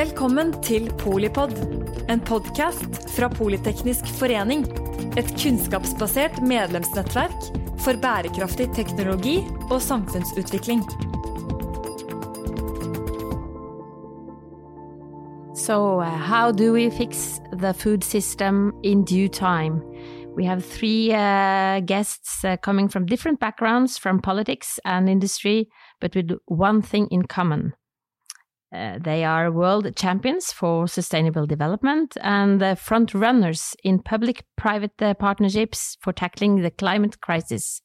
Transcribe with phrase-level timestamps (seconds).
[0.00, 1.50] Velkommen til Polipod,
[2.08, 4.62] en podkast fra Politeknisk forening.
[5.20, 7.34] Et kunnskapsbasert medlemsnettverk
[7.84, 9.34] for bærekraftig teknologi
[9.68, 10.80] og samfunnsutvikling.
[15.54, 19.82] So, uh, how do we fix the food system in due time?
[20.34, 25.66] We have three uh, guests uh, coming from different backgrounds, from politics and industry,
[26.00, 27.74] but with one thing in common.
[28.72, 35.02] Uh, they are world champions for sustainable development and the front runners in public private
[35.02, 37.82] uh, partnerships for tackling the climate crisis.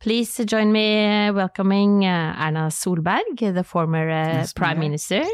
[0.00, 4.78] Please join me welcoming uh, Erna Solberg, the former Nice Prime.
[4.78, 5.24] Minister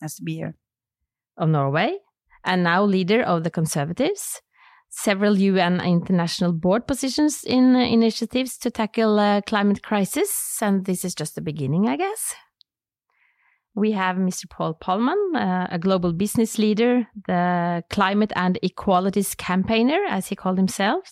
[0.00, 0.56] Nice to be here.
[1.36, 1.98] of Norway
[2.44, 4.40] and now leader of the Conservatives.
[4.90, 11.04] Several UN international board positions in uh, initiatives to tackle uh, climate crisis, and this
[11.04, 12.34] is just the beginning, I guess.
[13.74, 14.48] We have Mr.
[14.50, 20.58] Paul Polman, uh, a global business leader, the climate and equalities campaigner, as he called
[20.58, 21.10] himself,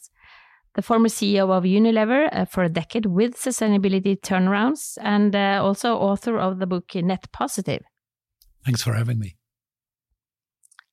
[0.75, 5.97] the former CEO of Unilever uh, for a decade with sustainability turnarounds, and uh, also
[5.97, 7.83] author of the book Net Positive.
[8.65, 9.37] Thanks for having me.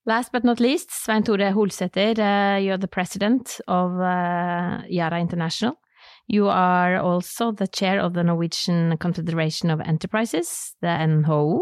[0.05, 5.81] Last but not least, Svein Tore Holsether, uh, you're the president of uh, Yara International.
[6.27, 11.61] You are also the chair of the Norwegian Confederation of Enterprises, the NHO,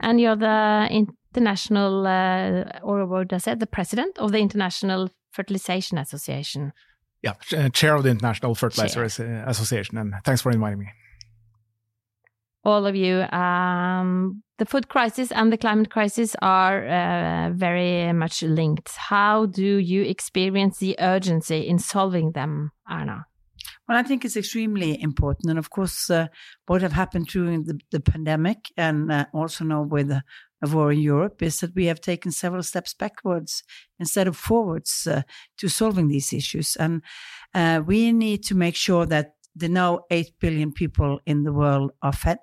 [0.00, 5.96] and you're the international, uh, or what I say, the president of the International Fertilization
[5.98, 6.72] Association.
[7.22, 10.88] Yeah, uh, chair of the International Fertilizer As- uh, Association, and thanks for inviting me.
[12.66, 13.22] all of you.
[13.30, 18.90] Um, the food crisis and the climate crisis are uh, very much linked.
[18.96, 23.26] How do you experience the urgency in solving them, Erna?
[23.86, 25.50] Well, I think it's extremely important.
[25.50, 26.28] And of course, uh,
[26.66, 30.22] what have happened during the, the pandemic and uh, also now with a
[30.62, 33.62] war in Europe is that we have taken several steps backwards
[34.00, 35.22] instead of forwards uh,
[35.58, 36.76] to solving these issues.
[36.76, 37.02] And
[37.52, 41.92] uh, we need to make sure that the now 8 billion people in the world
[42.02, 42.38] are fed.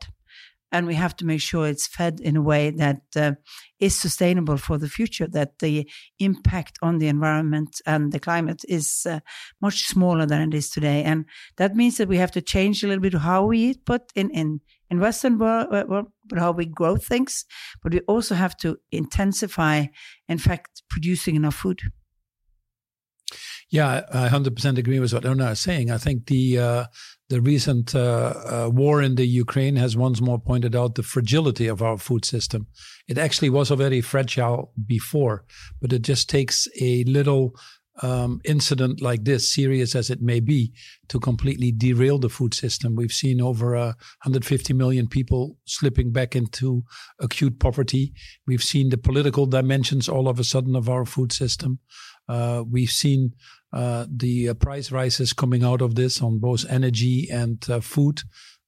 [0.71, 3.33] And we have to make sure it's fed in a way that uh,
[3.79, 5.89] is sustainable for the future, that the
[6.19, 9.19] impact on the environment and the climate is uh,
[9.61, 11.03] much smaller than it is today.
[11.03, 11.25] And
[11.57, 14.29] that means that we have to change a little bit how we eat, but in,
[14.29, 17.45] in, in Western world, world, but how we grow things.
[17.83, 19.85] But we also have to intensify,
[20.27, 21.81] in fact, producing enough food.
[23.71, 25.91] Yeah, I 100% agree with what Erna is saying.
[25.91, 26.85] I think the uh,
[27.29, 31.67] the recent uh, uh, war in the Ukraine has once more pointed out the fragility
[31.67, 32.67] of our food system.
[33.07, 35.45] It actually was already fragile before,
[35.79, 37.55] but it just takes a little
[38.01, 40.73] um, incident like this, serious as it may be,
[41.07, 42.95] to completely derail the food system.
[42.97, 43.93] We've seen over uh,
[44.23, 46.83] 150 million people slipping back into
[47.19, 48.13] acute poverty.
[48.45, 51.79] We've seen the political dimensions all of a sudden of our food system.
[52.27, 53.33] Uh, we've seen
[53.73, 58.21] uh, the uh, price rises coming out of this on both energy and uh, food,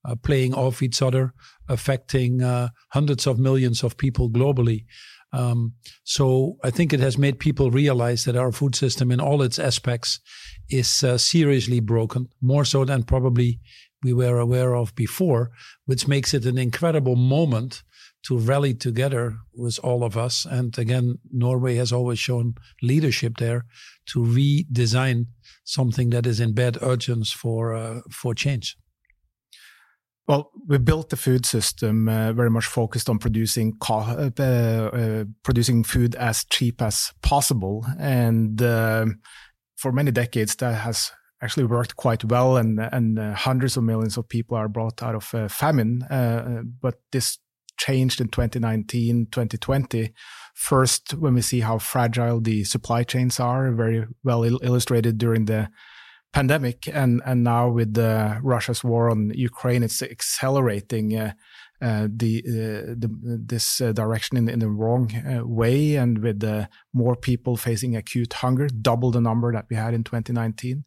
[0.04, 1.32] uh, playing off each other,
[1.68, 4.84] affecting uh, hundreds of millions of people globally.
[5.32, 9.42] Um, so I think it has made people realize that our food system, in all
[9.42, 10.20] its aspects,
[10.70, 13.60] is uh, seriously broken, more so than probably
[14.02, 15.50] we were aware of before,
[15.86, 17.82] which makes it an incredible moment
[18.26, 20.46] to rally together with all of us.
[20.46, 23.66] And again, Norway has always shown leadership there
[24.06, 25.26] to redesign
[25.64, 28.76] something that is in bad urgence for uh, for change.
[30.26, 35.84] Well, we built the food system uh, very much focused on producing uh, uh, producing
[35.84, 39.20] food as cheap as possible, and um
[39.76, 41.12] for many decades that has
[41.42, 45.14] actually worked quite well, and and uh, hundreds of millions of people are brought out
[45.14, 46.02] of uh, famine.
[46.04, 47.38] Uh, but this
[47.76, 50.12] changed in 2019, 2020.
[50.54, 55.46] First, when we see how fragile the supply chains are, very well il- illustrated during
[55.46, 55.68] the
[56.32, 57.96] pandemic and and now with
[58.42, 61.32] Russia's war on Ukraine, it's accelerating uh,
[61.84, 63.10] uh, the, uh, the
[63.44, 66.42] this uh, direction in, in the wrong uh, way, and with
[66.94, 70.84] more people facing acute hunger, double the number that we had in 2019.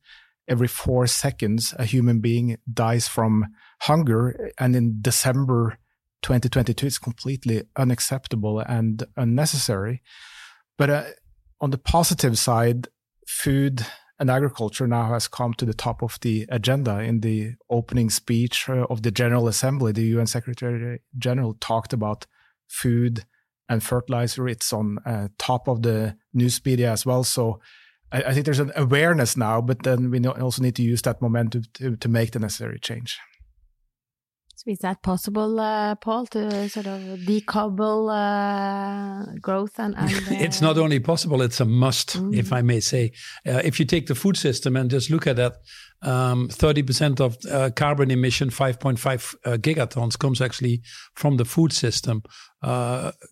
[0.48, 3.46] Every four seconds, a human being dies from
[3.82, 5.78] hunger, and in December
[6.22, 10.02] 2022, is completely unacceptable and unnecessary.
[10.78, 11.04] But uh,
[11.62, 12.88] on the positive side,
[13.28, 13.86] food
[14.20, 17.00] and agriculture now has come to the top of the agenda.
[17.00, 22.26] In the opening speech uh, of the General Assembly, the UN Secretary General talked about
[22.68, 23.26] food
[23.70, 24.48] and fertilizer.
[24.48, 27.24] It's on uh, top of the news media as well.
[27.24, 27.60] So
[28.12, 31.22] I, I think there's an awareness now, but then we also need to use that
[31.22, 33.20] momentum to, to make the necessary change.
[34.68, 39.96] Is that possible, uh, Paul, to sort of decouple uh, growth and?
[39.98, 42.36] and uh, it's not only possible; it's a must, mm.
[42.36, 43.14] if I may say.
[43.48, 45.54] Uh, if you take the food system and just look at that,
[46.02, 50.82] um, 30% of uh, carbon emission, 5.5 uh, gigatons, comes actually
[51.16, 52.22] from the food system,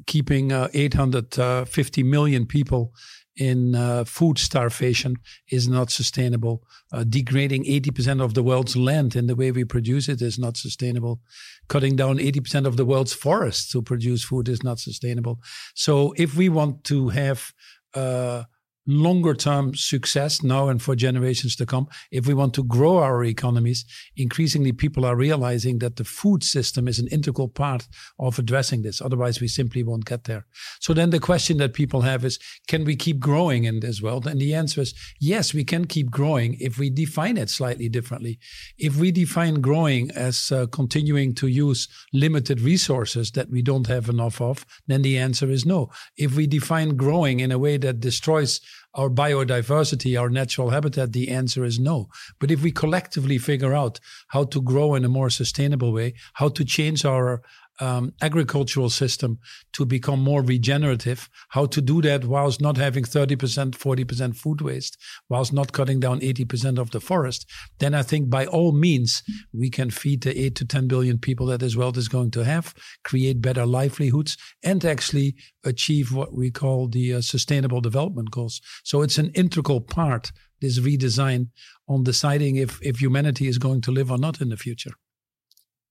[0.07, 2.93] keeping 850 million people
[3.37, 5.15] in uh, food starvation
[5.49, 6.63] is not sustainable.
[6.91, 10.57] Uh, degrading 80% of the world's land in the way we produce it is not
[10.57, 11.19] sustainable.
[11.67, 15.39] Cutting down 80% of the world's forests to produce food is not sustainable.
[15.73, 17.51] So if we want to have
[17.93, 18.43] uh,
[18.87, 21.87] longer term success now and for generations to come.
[22.11, 23.85] If we want to grow our economies,
[24.15, 27.87] increasingly people are realizing that the food system is an integral part
[28.19, 29.01] of addressing this.
[29.01, 30.45] Otherwise, we simply won't get there.
[30.79, 34.27] So then the question that people have is, can we keep growing in this world?
[34.27, 38.39] And the answer is yes, we can keep growing if we define it slightly differently.
[38.77, 44.09] If we define growing as uh, continuing to use limited resources that we don't have
[44.09, 45.89] enough of, then the answer is no.
[46.17, 48.61] If we define growing in a way that destroys
[48.93, 51.13] our biodiversity, our natural habitat?
[51.13, 52.07] The answer is no.
[52.39, 53.99] But if we collectively figure out
[54.29, 57.41] how to grow in a more sustainable way, how to change our
[57.79, 59.39] um, agricultural system
[59.73, 64.97] to become more regenerative, how to do that whilst not having 30%, 40% food waste,
[65.29, 67.45] whilst not cutting down 80% of the forest,
[67.79, 69.23] then I think by all means
[69.53, 72.43] we can feed the 8 to 10 billion people that this world is going to
[72.43, 72.73] have,
[73.03, 78.61] create better livelihoods, and actually achieve what we call the uh, sustainable development goals.
[78.83, 80.31] So it's an integral part,
[80.61, 81.49] this redesign,
[81.87, 84.91] on deciding if, if humanity is going to live or not in the future.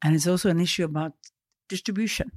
[0.02, 1.12] And it's also an issue about
[1.68, 2.30] distribution,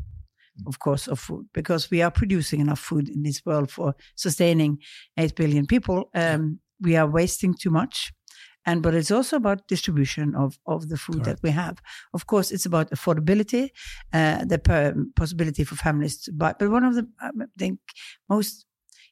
[0.65, 4.79] of course, of food because we are producing enough food in this world for sustaining
[5.17, 6.09] 8 billion people.
[6.13, 8.13] Um, we are wasting too much.
[8.65, 11.41] And but it's also about distribution of, of the food Correct.
[11.41, 11.77] that we have.
[12.13, 13.69] Of course, it's about affordability,
[14.11, 14.59] uh, the
[15.15, 16.53] possibility for families to buy.
[16.59, 17.79] But one of the I think
[18.27, 18.65] most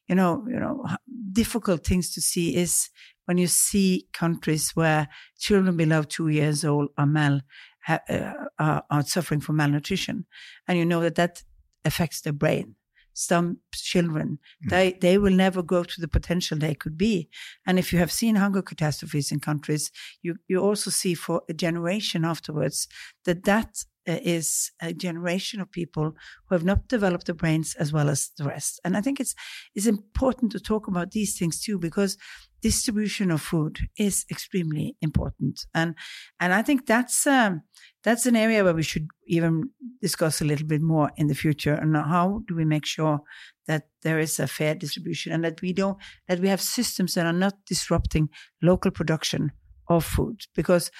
[0.09, 0.85] you know you know
[1.31, 2.89] difficult things to see is
[3.25, 5.07] when you see countries where
[5.39, 7.41] children below two years old are mal
[7.85, 10.25] ha- uh, are, are suffering from malnutrition,
[10.67, 11.43] and you know that that
[11.83, 12.75] affects their brain.
[13.13, 14.69] Some children mm.
[14.69, 17.29] they they will never grow to the potential they could be.
[17.65, 19.91] And if you have seen hunger catastrophes in countries
[20.21, 22.87] you you also see for a generation afterwards
[23.23, 26.15] that that uh, is a generation of people
[26.45, 29.35] who have not developed the brains as well as the rest and i think it's
[29.73, 32.17] it's important to talk about these things too because
[32.61, 35.95] distribution of food is extremely important and
[36.39, 37.61] and i think that's um,
[38.05, 41.73] that's an area where we should even discuss a little bit more in the future.
[41.73, 43.21] And how do we make sure
[43.67, 45.97] that there is a fair distribution and that we don't
[46.27, 48.29] that we have systems that are not disrupting
[48.61, 49.51] local production
[49.89, 50.41] of food?
[50.55, 50.91] Because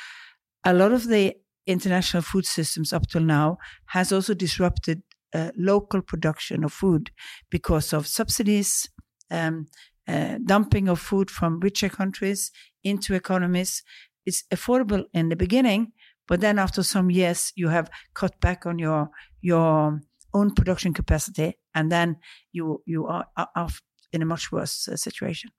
[0.66, 1.36] a lot of the
[1.66, 3.58] international food systems up till now
[3.88, 5.02] has also disrupted
[5.34, 7.12] uh, local production of food
[7.50, 8.90] because of subsidies,
[9.32, 9.68] um,
[10.08, 12.52] uh, dumping of food from richer countries
[12.84, 13.84] into economies.
[14.26, 15.92] It's affordable in the beginning,
[16.28, 19.10] but then after some years, you have cut back on your
[19.42, 20.02] your
[20.34, 22.18] own production capacity, and then
[22.52, 23.70] you you are, are
[24.12, 25.52] in a much worse uh, situation.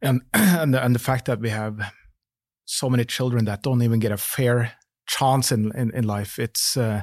[0.00, 1.92] And and the, and the fact that we have
[2.64, 4.72] so many children that don't even get a fair
[5.08, 6.76] chance in in, in life, it's.
[6.76, 7.02] Uh,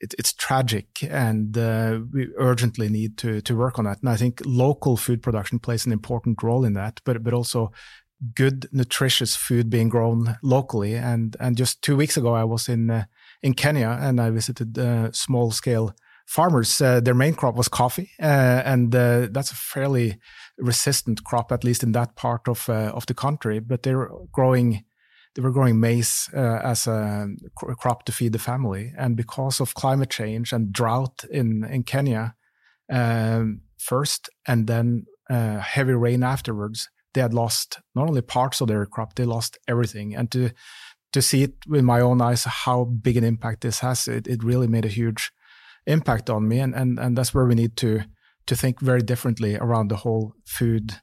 [0.00, 3.98] it, it's tragic, and uh, we urgently need to to work on that.
[4.00, 7.72] And I think local food production plays an important role in that, but but also
[8.34, 10.94] good, nutritious food being grown locally.
[10.94, 13.04] And and just two weeks ago, I was in uh,
[13.42, 15.94] in Kenya and I visited uh, small scale
[16.26, 16.80] farmers.
[16.80, 20.18] Uh, their main crop was coffee, uh, and uh, that's a fairly
[20.58, 23.60] resistant crop, at least in that part of uh, of the country.
[23.60, 24.84] But they're growing.
[25.38, 27.28] They were growing maize as a
[27.78, 32.34] crop to feed the family, and because of climate change and drought in in Kenya,
[32.92, 38.84] um, first, and then heavy rain afterwards, they had lost not only parts of their
[38.84, 40.16] crop, they lost everything.
[40.16, 40.50] And to
[41.12, 44.42] to see it with my own eyes how big an impact this has, it, it
[44.42, 45.30] really made a huge
[45.86, 46.58] impact on me.
[46.58, 48.00] And, and and that's where we need to
[48.46, 50.94] to think very differently around the whole food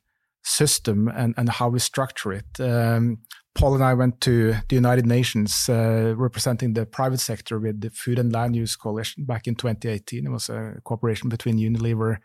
[0.43, 2.59] system and, and how we structure it.
[2.59, 3.19] Um,
[3.55, 7.89] Paul and I went to the United Nations uh, representing the private sector with the
[7.89, 10.25] Food and Land Use Coalition back in 2018.
[10.25, 12.17] It was a cooperation between Unilever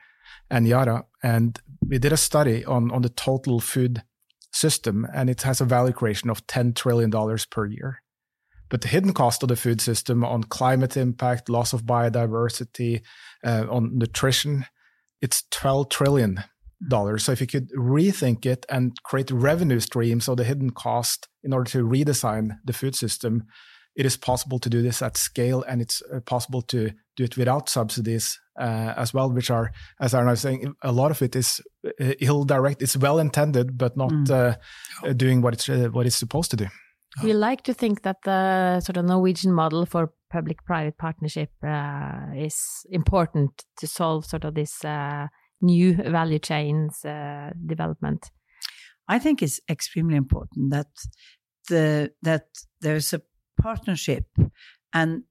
[0.51, 1.05] and Yara.
[1.23, 1.57] And
[1.87, 4.03] we did a study on, on the total food
[4.53, 7.13] system, and it has a value creation of $10 trillion
[7.49, 8.03] per year.
[8.69, 13.03] But the hidden cost of the food system on climate impact, loss of biodiversity,
[13.45, 14.67] uh, on nutrition,
[15.23, 16.43] it's $12 trillion.
[17.19, 21.53] So if you could rethink it and create revenue streams of the hidden cost in
[21.53, 23.45] order to redesign the food system,
[23.97, 27.37] it is possible to do this at scale, and it's uh, possible to do it
[27.37, 31.35] without subsidies uh, as well, which are, as Erna was saying, a lot of it
[31.35, 32.83] is uh, ill direct.
[32.83, 34.31] It's well intended, but not mm.
[34.31, 36.67] uh, doing what it's uh, what it's supposed to do.
[37.23, 42.87] We like to think that the sort of Norwegian model for public-private partnership uh, is
[42.91, 45.27] important to solve sort of this uh,
[45.61, 48.31] new value chains uh, development.
[49.09, 50.89] I think it's extremely important that
[51.69, 52.47] the that
[52.81, 53.23] there's a
[53.61, 54.25] partnership
[54.93, 55.25] and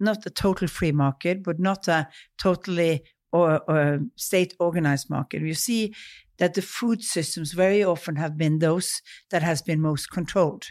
[0.00, 5.42] not a total free market, but not a totally or, or state organized market.
[5.42, 5.94] You see
[6.38, 9.00] that the food systems very often have been those
[9.30, 10.66] that has been most controlled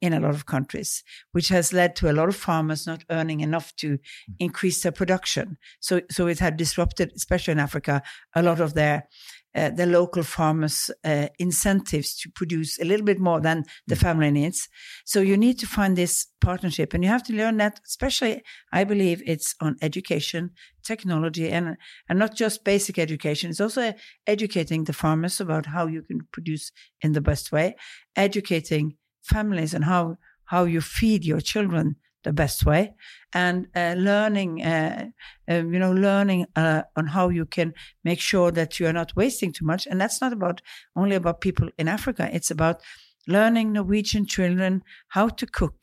[0.00, 1.02] in a lot of countries,
[1.32, 3.98] which has led to a lot of farmers not earning enough to
[4.38, 5.56] increase their production.
[5.80, 8.02] So, so it had disrupted, especially in Africa,
[8.34, 9.08] a lot of their
[9.54, 14.30] uh, the local farmers uh, incentives to produce a little bit more than the family
[14.30, 14.68] needs.
[15.04, 17.80] So you need to find this partnership, and you have to learn that.
[17.86, 20.50] Especially, I believe it's on education,
[20.82, 21.76] technology, and
[22.08, 23.50] and not just basic education.
[23.50, 23.94] It's also
[24.26, 27.76] educating the farmers about how you can produce in the best way,
[28.16, 30.16] educating families and how
[30.46, 32.94] how you feed your children the best way.
[33.32, 35.08] And uh, learning uh,
[35.50, 39.16] uh, you know learning uh, on how you can make sure that you are not
[39.16, 39.86] wasting too much.
[39.86, 40.60] And that's not about
[40.96, 42.28] only about people in africa.
[42.32, 42.82] It's about
[43.26, 45.82] learning norwegian children how to cook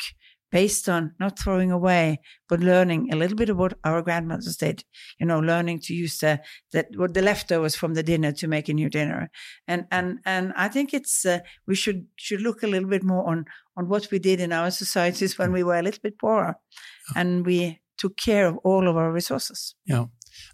[0.51, 4.83] based on not throwing away, but learning a little bit of what our grandmothers did.
[5.19, 6.41] You know, learning to use the
[6.73, 9.29] that what the leftovers from the dinner to make a new dinner.
[9.67, 13.27] And and and I think it's uh, we should should look a little bit more
[13.27, 13.45] on
[13.77, 16.55] on what we did in our societies when we were a little bit poorer,
[17.15, 19.75] and we took care of all of our resources.
[19.85, 20.05] Yeah.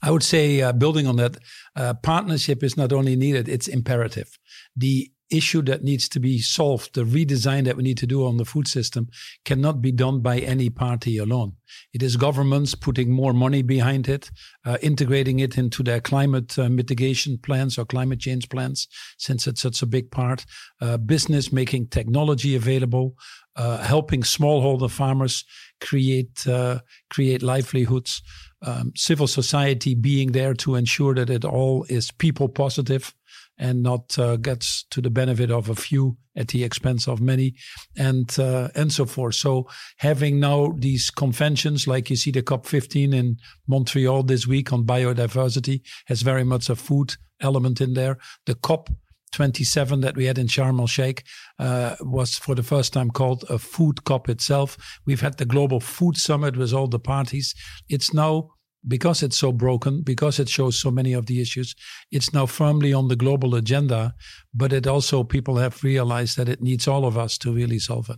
[0.02, 1.38] I would say, uh, building on that,
[1.76, 4.38] uh, partnership is not only needed, it's imperative.
[4.76, 8.38] The issue that needs to be solved, the redesign that we need to do on
[8.38, 9.10] the food system,
[9.46, 11.54] cannot be done by any party alone.
[11.94, 14.32] It is governments putting more money behind it,
[14.66, 19.62] uh, integrating it into their climate uh, mitigation plans or climate change plans, since it's
[19.62, 20.46] such a big part.
[20.80, 23.16] Uh, business making technology available,
[23.56, 25.44] uh, helping smallholder farmers
[25.82, 26.80] create uh,
[27.10, 28.22] create livelihoods.
[28.64, 33.14] Um, civil society being there to ensure that it all is people positive
[33.58, 37.56] and not uh, gets to the benefit of a few at the expense of many,
[37.98, 39.36] and uh, and so forth.
[39.36, 43.38] So having now these conventions, like you see the COP 15 in
[43.68, 48.18] Montreal this week on biodiversity, has very much a food element in there.
[48.46, 48.90] The COP
[49.34, 51.24] 27 that we had in Sharm el Sheikh
[51.60, 54.78] uh, was for the first time called a food COP itself.
[55.06, 57.54] We've had the Global Food Summit with all the parties.
[57.90, 58.52] It's now
[58.86, 61.76] because it's so broken, because it shows so many of the issues,
[62.12, 64.14] it's now firmly on the global agenda.
[64.54, 68.10] But it also, people have realized that it needs all of us to really solve
[68.10, 68.18] it.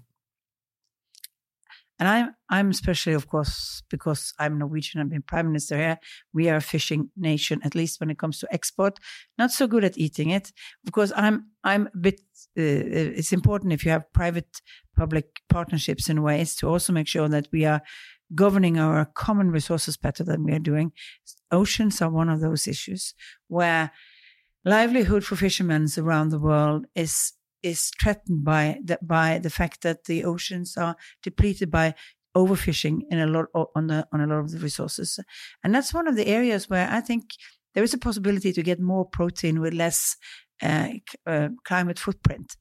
[2.01, 5.99] And I'm, I'm especially, of course, because I'm Norwegian, I've been prime minister here.
[6.33, 8.99] We are a fishing nation, at least when it comes to export.
[9.37, 10.53] Not so good at eating it,
[10.85, 12.21] because I'm, I'm a bit.
[12.57, 12.61] Uh,
[13.17, 17.65] it's important if you have private-public partnerships in ways to also make sure that we
[17.65, 17.81] are
[18.35, 20.91] governing our common resources better than we are doing.
[21.51, 23.13] Oceans are one of those issues
[23.47, 23.91] where
[24.65, 30.05] livelihood for fishermen around the world is is threatened by the, by the fact that
[30.05, 31.93] the oceans are depleted by
[32.35, 35.19] overfishing in a lot on the on a lot of the resources,
[35.63, 37.23] and that's one of the areas where I think
[37.73, 40.15] there is a possibility to get more protein with less
[40.61, 40.89] uh,
[41.25, 42.55] uh, climate footprint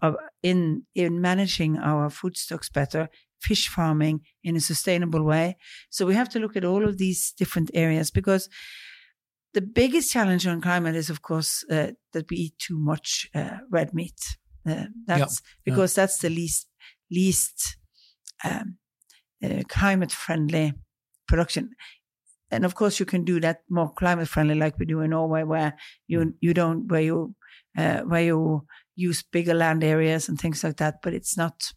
[0.00, 3.08] uh, in in managing our food stocks better
[3.42, 5.56] fish farming in a sustainable way.
[5.90, 8.48] So we have to look at all of these different areas because
[9.54, 13.58] the biggest challenge on climate is, of course, uh, that we eat too much uh,
[13.70, 14.20] red meat.
[14.66, 16.68] Uh, that's because that's the least
[17.10, 17.76] least
[18.44, 18.78] um,
[19.44, 20.72] uh, climate friendly
[21.26, 21.70] production.
[22.50, 25.42] And of course, you can do that more climate friendly, like we do in Norway,
[25.42, 25.74] where
[26.06, 26.34] you mm.
[26.40, 27.34] you don't where you
[27.76, 30.96] uh, where you use bigger land areas and things like that.
[31.02, 31.72] But it's not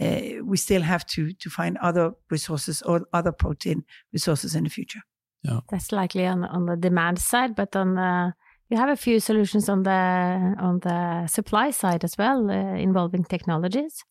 [0.00, 4.70] uh, we still have to to find other resources or other protein resources in the
[4.70, 5.00] future.
[5.42, 5.60] Yeah.
[5.70, 8.32] That's likely on on the demand side, but on the
[8.70, 13.24] you have a few solutions on the on the supply side as well, uh, involving
[13.24, 14.04] technologies.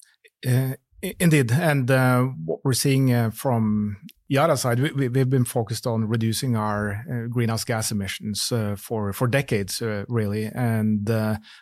[0.47, 0.73] Uh,
[1.19, 3.97] indeed, and uh, what we're seeing uh, from
[4.27, 9.11] Yara side, we, have been focused on reducing our uh, greenhouse gas emissions uh, for
[9.13, 11.09] for decades, really, and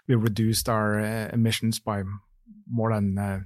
[0.07, 0.99] we reduced our
[1.33, 2.03] emissions by
[2.69, 3.45] more than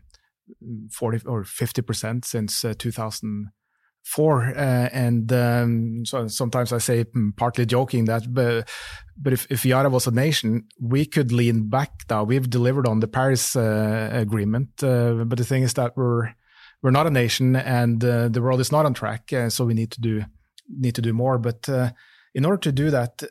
[0.92, 4.48] 40 or 50% since uh, 2004.
[4.48, 8.70] Uh, and um, so sometimes I say, mm, partly joking, that but,
[9.18, 12.24] but if, if Yara was a nation, we could lean back now.
[12.24, 14.84] We've delivered on the Paris uh, Agreement.
[14.84, 16.34] Uh, but the thing is that we're
[16.82, 19.34] we're not a nation, and uh, the world is not on track.
[19.34, 20.24] Uh, so we need to do
[20.70, 21.40] need to do more.
[21.40, 21.68] But
[22.36, 23.24] in order to do that,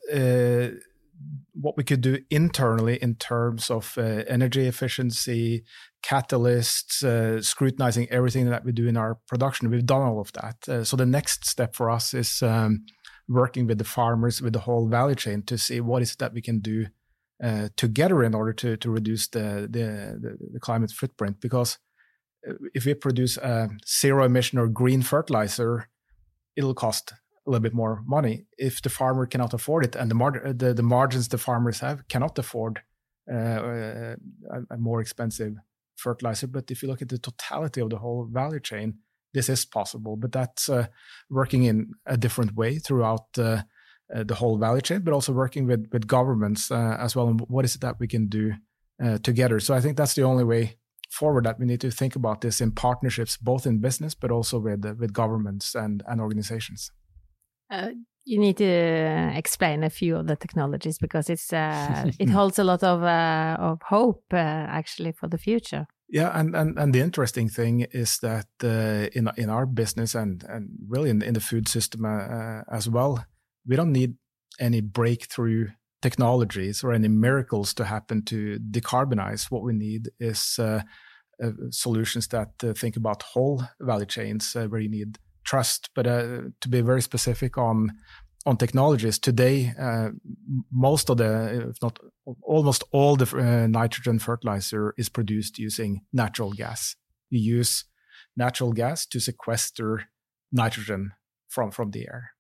[1.55, 5.65] what we could do internally in terms of uh, energy efficiency,
[6.03, 9.71] catalysts, uh, scrutinizing everything that we do in our production.
[9.71, 10.69] We've done all of that.
[10.69, 12.85] Uh, so the next step for us is um,
[13.29, 16.35] working with the farmers, with the whole value chain to see what is it that
[16.35, 16.87] we can do
[17.43, 21.41] uh, together in order to, to reduce the, the, the, climate footprint.
[21.41, 21.79] Because
[22.49, 25.89] uh, if we produce a zero emission or green fertilizer,
[26.57, 27.13] it'll cost
[27.47, 28.47] a little bit more money.
[28.59, 32.07] If the farmer cannot afford it and the, mar- the, the margins the farmers have
[32.09, 32.81] cannot afford
[33.31, 34.17] uh, a,
[34.71, 35.55] a more expensive
[35.97, 36.47] fertilizer.
[36.47, 38.99] But if you look at the totality of the whole value chain,
[39.33, 40.17] this is possible.
[40.17, 40.87] But that's uh,
[41.29, 43.63] working in a different way throughout uh,
[44.15, 47.29] uh, the whole value chain, but also working with with governments uh, as well.
[47.29, 48.55] And what is it that we can do
[49.03, 49.61] uh, together?
[49.61, 50.79] So I think that's the only way
[51.11, 54.59] forward that we need to think about this in partnerships, both in business, but also
[54.59, 56.91] with with governments and and organizations.
[57.71, 57.91] Uh,
[58.25, 62.65] you need to explain a few of the technologies because it's uh, it holds a
[62.65, 65.87] lot of uh, of hope uh, actually for the future.
[66.09, 70.45] Yeah, and, and and the interesting thing is that uh, in in our business and
[70.49, 73.25] and really in, in the food system uh, as well,
[73.67, 74.17] we don't need
[74.61, 75.69] any breakthrough
[76.01, 79.51] technologies or any miracles to happen to decarbonize.
[79.51, 80.61] What we need is
[81.71, 85.91] solutions that think about whole value chains where you need trust.
[85.95, 87.93] But uh, to be very specific on
[88.47, 90.11] on technologies today, uh,
[90.71, 91.99] most of the, if not
[92.43, 96.95] almost all the uh, nitrogen fertilizer is produced using natural gas.
[97.31, 97.85] You use
[98.37, 100.05] natural gas to sequester
[100.53, 101.13] nitrogen
[101.49, 102.31] from from the air.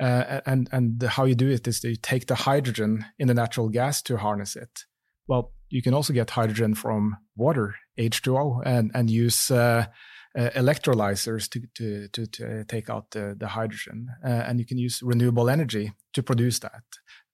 [0.00, 3.34] Uh, and and how you do it is that you take the hydrogen in the
[3.34, 4.84] natural gas to harness it.
[5.28, 9.86] Well, you can also get hydrogen from water, H2O, and and use uh,
[10.36, 14.08] uh, electrolyzers to, to, to, to, take out the, the hydrogen.
[14.24, 16.82] Uh, and you can use renewable energy to produce that.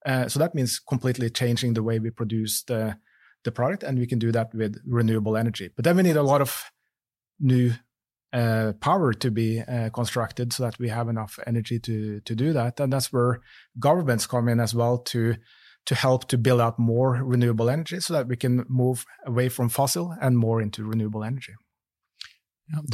[0.05, 2.97] Uh, so that means completely changing the way we produce the,
[3.43, 5.69] the product, and we can do that with renewable energy.
[5.75, 6.71] But then we need a lot of
[7.39, 7.73] new
[8.33, 12.53] uh, power to be uh, constructed so that we have enough energy to to do
[12.53, 13.41] that, and that's where
[13.77, 15.35] governments come in as well to
[15.85, 19.67] to help to build out more renewable energy so that we can move away from
[19.69, 21.53] fossil and more into renewable energy.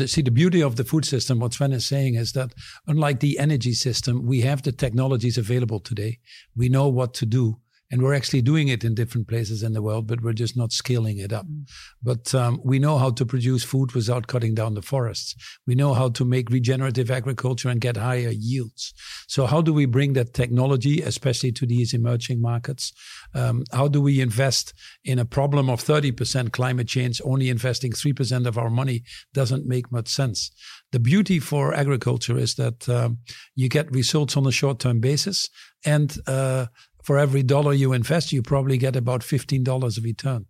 [0.05, 2.53] See, the beauty of the food system, what Svein is saying is that
[2.87, 6.19] unlike the energy system, we have the technologies available today.
[6.55, 9.81] We know what to do and we're actually doing it in different places in the
[9.81, 11.45] world, but we're just not scaling it up.
[11.45, 11.69] Mm.
[12.03, 15.35] But um, we know how to produce food without cutting down the forests.
[15.65, 18.93] We know how to make regenerative agriculture and get higher yields.
[19.27, 22.91] So how do we bring that technology, especially to these emerging markets?
[23.33, 24.73] Um, how do we invest
[25.05, 27.21] in a problem of 30% climate change?
[27.23, 30.51] Only investing 3% of our money doesn't make much sense.
[30.91, 33.19] The beauty for agriculture is that um,
[33.55, 35.49] you get results on a short-term basis
[35.85, 36.67] and uh,
[37.07, 40.45] for every dollar you invest, you probably get about $15 of return.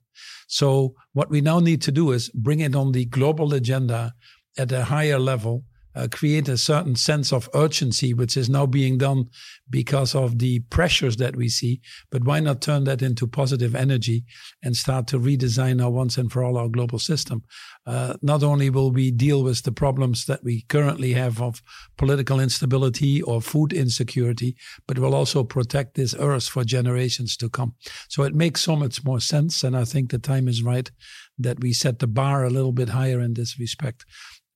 [0.47, 4.13] So what we now need to do is bring it on the global agenda
[4.57, 5.65] at a higher level
[5.97, 9.25] uh, create a certain sense of urgency, which is now being done
[9.67, 11.81] because of the pressures that we see.
[12.11, 14.23] But why not turn that into positive energy
[14.63, 17.43] and start to redesign our once and for all our global system?
[17.85, 21.63] Uh, not only will we deal with the problems that we currently have of
[21.97, 24.55] political instability or food insecurity,
[24.87, 27.73] but we'll also protect this earth for generations to come.
[28.07, 29.63] So it makes so much more sense.
[29.63, 30.91] And I think the time is right
[31.39, 34.05] that we set the bar a little bit higher in this respect.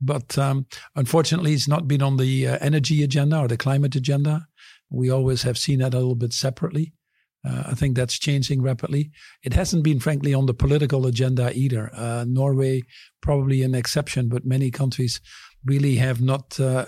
[0.01, 4.47] But um, unfortunately, it's not been on the uh, energy agenda or the climate agenda.
[4.89, 6.93] We always have seen that a little bit separately.
[7.47, 9.11] Uh, I think that's changing rapidly.
[9.43, 11.89] It hasn't been, frankly, on the political agenda either.
[11.93, 12.83] Uh, Norway,
[13.21, 15.21] probably an exception, but many countries
[15.65, 16.85] really have not uh,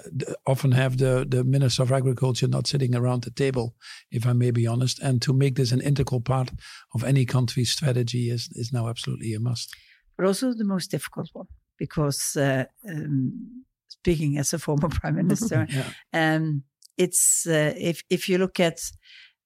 [0.48, 3.76] often have the the minister of agriculture not sitting around the table,
[4.12, 5.00] if I may be honest.
[5.00, 6.52] And to make this an integral part
[6.94, 9.76] of any country's strategy is is now absolutely a must.
[10.18, 11.48] But also the most difficult one
[11.84, 15.90] because uh, um, speaking as a former prime minister, yeah.
[16.14, 16.64] um,
[16.98, 18.80] it's uh, if if you look at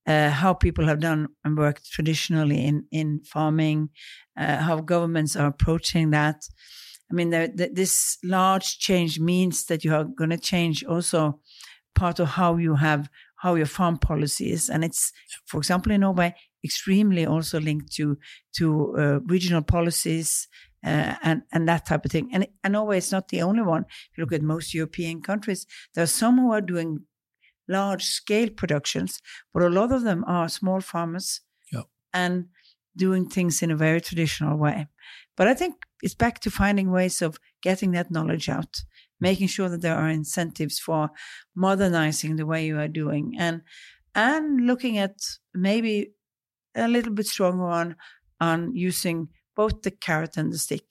[0.06, 3.90] uh, how people have done and worked traditionally in in farming,
[4.40, 6.36] uh, how governments are approaching that.
[7.10, 11.40] I mean, there, this large change means that you are going to change also
[11.96, 15.12] part of how you have how your farm policy is, and it's,
[15.46, 18.18] for example, in Norway, extremely also linked to
[18.58, 20.48] to uh, regional policies
[20.84, 22.30] uh, and and that type of thing.
[22.34, 23.86] And and Norway is not the only one.
[24.12, 27.06] If you look at most European countries, there are some who are doing
[27.68, 29.22] large scale productions,
[29.54, 31.42] but a lot of them are small farmers
[32.14, 32.48] and
[32.96, 34.88] doing things in a very traditional way.
[35.36, 38.82] But I think it's back to finding ways of getting that knowledge out,
[39.20, 41.10] making sure that there are incentives for
[41.56, 43.62] modernizing the way you are doing, and
[44.16, 45.18] and looking at
[45.54, 46.14] maybe
[46.76, 47.96] a little bit stronger on
[48.40, 50.90] on using both the carrot and the stick.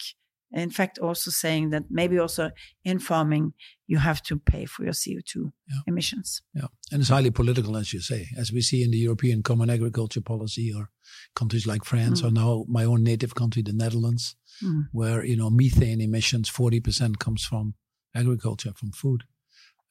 [0.52, 2.50] In fact, also saying that maybe also
[2.84, 3.52] in farming
[3.88, 5.80] you have to pay for your CO2 Yeah.
[5.86, 6.42] emissions.
[6.54, 9.70] Yeah, and it's highly political, as you say, as we see in the European Common
[9.70, 10.90] Agriculture Policy, or
[11.34, 12.26] countries like France, Mm.
[12.26, 14.88] or now my own native country, the Netherlands, Mm.
[14.92, 17.74] where you know methane emissions forty percent comes from
[18.14, 19.20] agriculture, from food,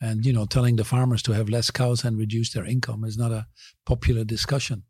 [0.02, 3.18] and you know telling the farmers to have less cows and reduce their income is
[3.18, 3.46] not a
[3.86, 4.84] popular discussion.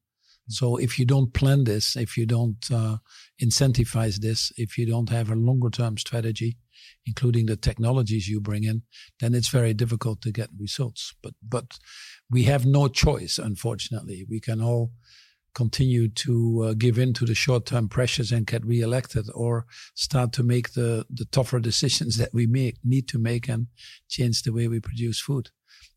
[0.47, 2.97] So if you don't plan this, if you don't uh,
[3.41, 6.57] incentivize this, if you don't have a longer term strategy,
[7.05, 8.83] including the technologies you bring in,
[9.19, 11.13] then it's very difficult to get results.
[11.23, 11.79] But but
[12.29, 14.25] we have no choice, unfortunately.
[14.29, 14.91] We can all
[15.55, 20.31] continue to uh, give in to the short term pressures and get reelected, or start
[20.33, 23.67] to make the the tougher decisions that we make need to make and
[24.07, 25.49] change the way we produce food.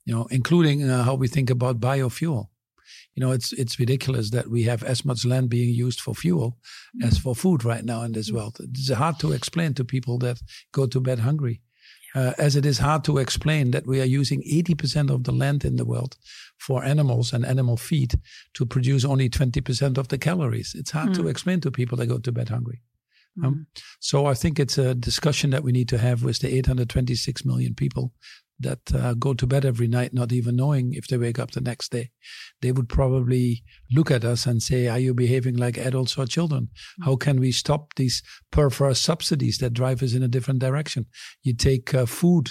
[0.07, 2.47] You know, including uh, how we think about biofuel.
[3.19, 6.57] You know, it's it's ridiculous that we have as much land being used for fuel
[7.03, 8.59] as for food right now in this world.
[8.61, 11.61] It's hard to explain to people that go to bed hungry.
[12.15, 15.65] Uh, as it is hard to explain that we are using 80% of the land
[15.65, 16.17] in the world
[16.59, 18.13] for animals and animal feed
[18.55, 20.75] to produce only 20% of the calories.
[20.79, 21.31] It's hard to Mm.
[21.31, 22.83] explain to people that go to bed hungry.
[23.37, 23.45] Mm.
[23.47, 23.67] Um,
[24.01, 27.75] so I think it's a discussion that we need to have with the 826 million
[27.75, 28.13] people
[28.61, 31.61] that uh, go to bed every night not even knowing if they wake up the
[31.61, 32.11] next day.
[32.61, 36.69] They would probably look at us and say, Are you behaving like adults or children?
[37.05, 41.07] How can we stop these perverse subsidies that drive us in a different direction?
[41.43, 42.51] You take uh, food,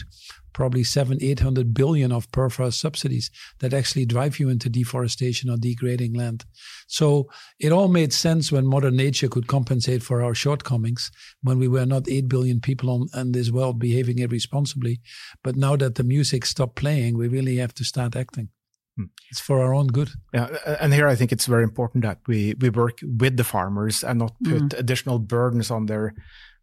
[0.57, 5.57] probably seven, eight hundred billion of perverse subsidies that actually drive you into deforestation or
[5.57, 6.45] degrading land.
[6.87, 11.11] So it all made sense when Mother Nature could compensate for our shortcomings
[11.43, 14.99] when we were not 8 billion people on, on this world behaving irresponsibly.
[15.43, 18.49] But now that the music stopped playing, we really have to start acting.
[18.95, 19.05] Hmm.
[19.29, 20.09] It's for our own good.
[20.33, 20.47] Yeah,
[20.81, 24.17] and here I think it's very important that we we work with the farmers and
[24.17, 26.15] not put additional burdens on their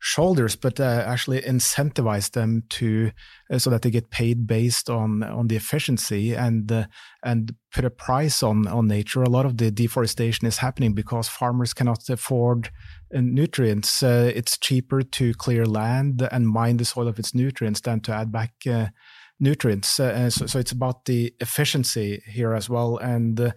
[0.05, 3.11] shoulders, but uh, actually incentivize them to
[3.51, 6.85] uh, so that they get paid based on on the efficiency and uh,
[7.23, 9.23] and put a price on on nature.
[9.23, 12.69] A lot of the deforestation is happening because farmers cannot afford
[13.17, 14.03] uh, nutrients.
[14.03, 18.13] Uh, it's cheaper to clear land and mine the soil of its nutrients than to
[18.13, 18.53] add back.
[19.41, 19.99] Nutrients.
[19.99, 22.99] Uh, so, so it's about the efficiency here as well.
[22.99, 23.51] And uh,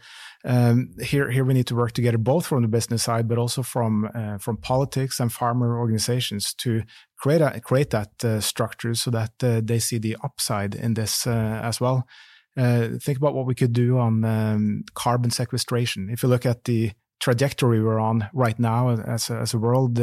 [0.43, 3.61] um, here, here we need to work together, both from the business side, but also
[3.61, 6.81] from uh, from politics and farmer organizations to
[7.19, 11.27] create a, create that uh, structure so that uh, they see the upside in this
[11.27, 12.07] uh, as well.
[12.57, 16.09] Think about what we could do on um, carbon sequestration.
[16.09, 19.99] If you look at the trajectory we're on right now as a, as a world,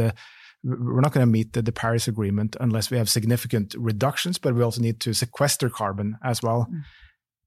[0.64, 4.55] we're not going to meet the, the, Paris Agreement unless we have significant reductions, but
[4.55, 6.66] we also need to sequester carbon as well.
[6.70, 6.81] Mm.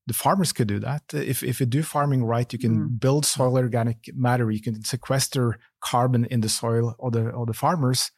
[0.06, 1.02] The farmers could do that.
[1.14, 3.00] If, if you do farming right, you can mm.
[3.00, 7.54] build soil organic matter, you can sequester carbon in the soil of the, of the
[7.54, 8.12] farmers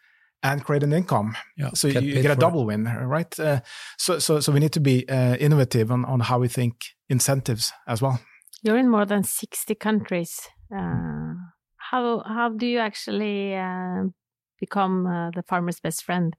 [0.43, 1.35] and create an income.
[1.57, 2.65] Yeah, so you, you get a double it.
[2.65, 3.39] win, right?
[3.39, 3.61] Uh,
[3.97, 6.75] so, so, so we need to be uh, innovative on, on how we think
[7.09, 8.19] incentives as well.
[8.61, 10.41] You're in more than 60 countries.
[10.73, 11.33] Uh,
[11.77, 14.03] how, how do you actually uh,
[14.59, 16.35] become uh, the farmer's best friend?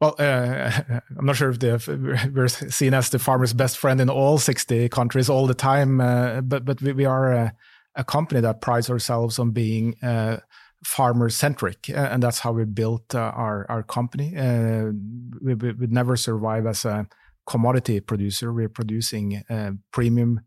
[0.00, 0.70] Well, uh,
[1.18, 1.88] I'm not sure if
[2.34, 6.40] we're seen as the farmer's best friend in all 60 countries all the time, uh,
[6.40, 7.52] but but we, we are a,
[7.94, 10.38] a, company that prides ourselves on being uh,
[10.84, 14.36] farmer centric, and that's how we built uh, our our company.
[14.36, 14.90] Uh,
[15.40, 17.06] we would never survive as a
[17.46, 18.52] commodity producer.
[18.52, 20.40] We're producing uh, premium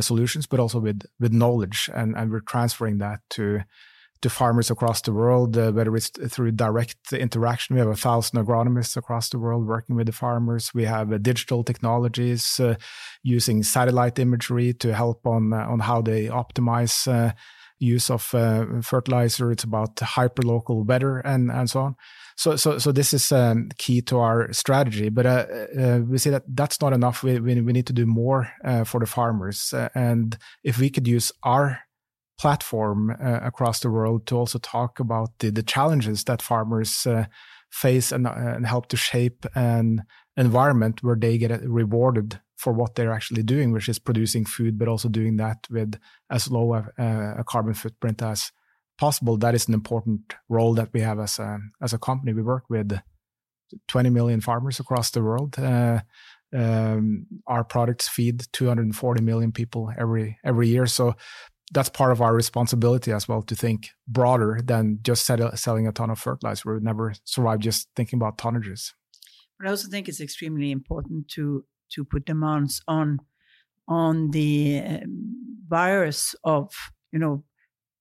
[0.00, 3.62] solutions, but also with with knowledge, and and we're transferring that to
[4.22, 7.74] to farmers across the world, uh, whether it's through direct interaction.
[7.74, 10.72] We have a thousand agronomists across the world working with the farmers.
[10.72, 12.76] We have uh, digital technologies uh,
[13.22, 17.34] using satellite imagery to help on on how they optimize
[17.78, 18.22] use of
[18.84, 19.50] fertilizer.
[19.50, 21.96] It's about hyperlocal weather and and so on.
[22.36, 25.08] So so so this is um, key to our strategy.
[25.08, 25.26] But
[26.08, 27.24] we see that that's not enough.
[27.24, 28.48] We we, we need to do more
[28.86, 29.74] for the farmers.
[29.94, 31.80] and if we could use our
[32.42, 37.24] platform uh, across the world to also talk about the, the challenges that farmers uh,
[37.70, 40.02] face and, uh, and, help to shape an
[40.36, 44.88] environment where they get rewarded for what they're actually doing, which is producing food, but
[44.88, 45.94] also doing that with
[46.30, 46.84] as low a,
[47.38, 48.50] a carbon footprint as
[48.98, 49.36] possible.
[49.36, 52.32] That is an important role that we have as a, as a company.
[52.32, 52.98] We work with
[53.86, 55.56] 20 million farmers across the world.
[55.56, 56.00] Uh,
[56.54, 60.86] um, our products feed 240 million people every every year.
[60.86, 61.14] So
[61.72, 65.92] that's part of our responsibility as well to think broader than just sell, selling a
[65.92, 66.68] ton of fertilizer.
[66.68, 68.92] We would never survive just thinking about tonnages.
[69.58, 73.20] But I also think it's extremely important to to put demands on
[73.88, 75.34] on the um,
[75.68, 76.72] buyers of
[77.10, 77.44] you know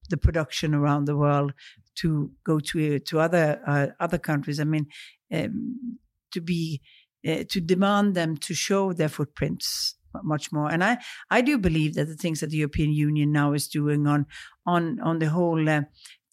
[0.09, 1.53] the production around the world
[1.99, 4.59] to go to to other uh, other countries.
[4.59, 4.87] I mean,
[5.33, 5.97] um,
[6.33, 6.81] to be
[7.27, 10.71] uh, to demand them to show their footprints much more.
[10.71, 10.97] And I
[11.29, 14.25] I do believe that the things that the European Union now is doing on
[14.65, 15.81] on on the whole uh,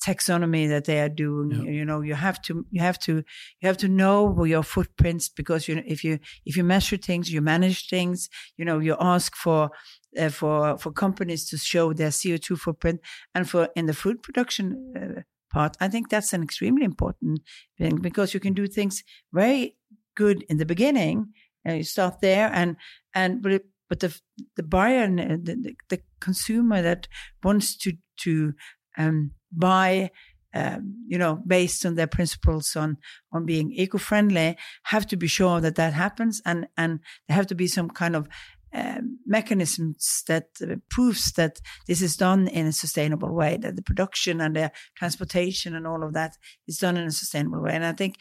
[0.03, 1.71] taxonomy that they are doing yeah.
[1.71, 3.17] you know you have to you have to
[3.61, 7.33] you have to know your footprints because you know if you if you measure things
[7.33, 9.71] you manage things you know you ask for
[10.17, 13.01] uh, for for companies to show their co2 footprint
[13.35, 15.21] and for in the food production uh,
[15.53, 17.41] part i think that's an extremely important
[17.77, 19.77] thing because you can do things very
[20.15, 21.33] good in the beginning
[21.65, 22.77] you start there and
[23.15, 24.19] and but it, but the
[24.57, 27.09] the buyer and the, the, the consumer that
[27.43, 28.53] wants to to
[28.97, 30.11] um, buy
[30.55, 32.97] um, you know, based on their principles on
[33.33, 37.55] on being eco-friendly, have to be sure that that happens, and and there have to
[37.55, 38.29] be some kind of
[38.73, 43.83] uh, mechanisms that uh, proves that this is done in a sustainable way, that the
[43.83, 47.73] production and the transportation and all of that is done in a sustainable way.
[47.73, 48.17] And I think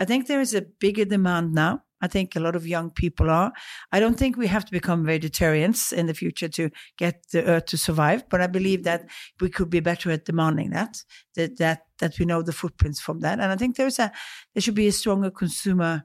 [0.00, 1.82] I think there is a bigger demand now.
[2.00, 3.52] I think a lot of young people are.
[3.92, 7.66] I don't think we have to become vegetarians in the future to get the earth
[7.66, 9.08] to survive, but I believe that
[9.40, 11.02] we could be better at demanding that,
[11.34, 13.40] that, that, that we know the footprints from that.
[13.40, 14.12] And I think there's a,
[14.54, 16.04] there should be a stronger consumer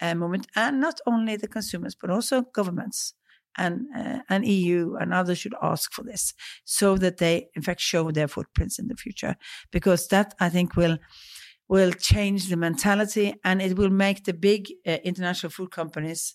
[0.00, 0.14] uh,
[0.56, 3.14] and not only the consumers, but also governments
[3.56, 7.80] and uh, and EU and others should ask for this so that they in fact
[7.80, 9.36] show their footprints in the future
[9.70, 10.98] because that I think will
[11.70, 16.34] will change the mentality and it will make the big uh, international food companies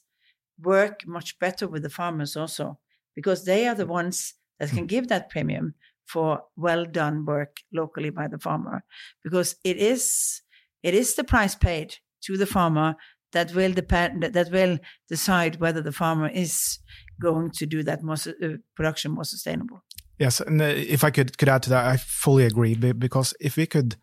[0.58, 2.80] work much better with the farmers also
[3.15, 8.10] because they are the ones that can give that premium for well done work locally
[8.10, 8.86] by the farmer.
[9.24, 10.41] Because it is
[10.84, 12.95] it is the price paid to the farmer
[13.34, 16.80] that will depend that will decide whether the farmer is
[17.19, 19.84] going to do that more, uh, production more sustainable.
[20.17, 23.58] Yes and uh, if i could could add to that i fully agree because if
[23.58, 23.98] we could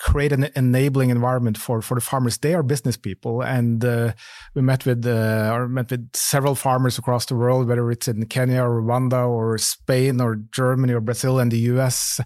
[0.00, 2.38] create an enabling environment for for the farmers.
[2.38, 4.12] They are business people, and uh,
[4.54, 8.24] we met with uh, or met with several farmers across the world, whether it's in
[8.26, 12.20] Kenya or Rwanda or Spain or Germany or Brazil and the U.S.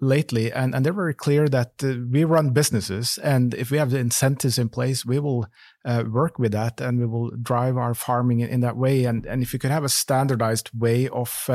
[0.00, 3.90] lately, and and they're very clear that uh, we run businesses, and if we have
[3.90, 5.46] the incentives in place, we will.
[5.84, 9.26] Uh, work with that and we will drive our farming in, in, that way and
[9.26, 11.50] and if you could have a standardized way of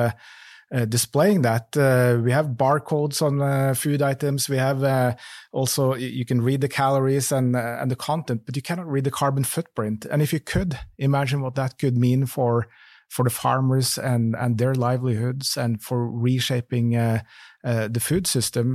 [0.74, 1.76] uh, displaying that.
[1.78, 4.50] Uh, we have barcodes on uh, food items.
[4.50, 5.16] We have uh,
[5.52, 9.04] also you can read the calories and uh, and the content, but you cannot read
[9.04, 10.06] the carbon footprint.
[10.06, 12.68] And if you could imagine what that could mean for
[13.10, 17.22] for the farmers and and their livelihoods and for reshaping uh,
[17.64, 18.74] the food system,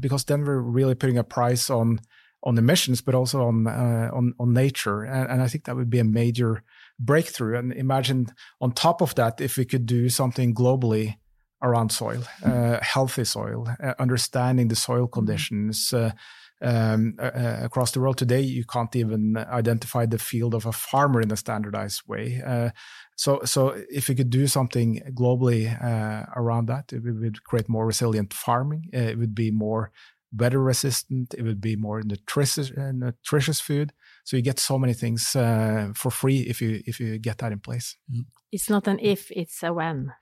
[0.00, 2.00] because then we're really putting a price on
[2.42, 5.02] on emissions, but also on on on nature.
[5.02, 6.62] And, and I think that would be a major
[6.98, 7.58] breakthrough.
[7.58, 8.26] And imagine
[8.60, 11.16] on top of that, if we could do something globally
[11.62, 15.18] around soil, uh, healthy soil, uh, understanding the soil mm-hmm.
[15.18, 15.92] conditions.
[15.92, 16.12] Uh,
[16.62, 21.20] um, uh, across the world today, you can't even identify the field of a farmer
[21.20, 22.42] in a standardized way.
[22.44, 22.70] Uh,
[23.14, 27.86] so, so if we could do something globally uh, around that, it would create more
[27.86, 28.88] resilient farming.
[28.92, 29.90] it would be more
[30.34, 31.34] weather resistant.
[31.34, 33.92] It would be more nutritious, nutritious food.
[34.26, 37.52] So you get so many things uh, for free if you if you get that
[37.52, 37.96] in place.
[38.50, 40.12] It's not an if; it's a when.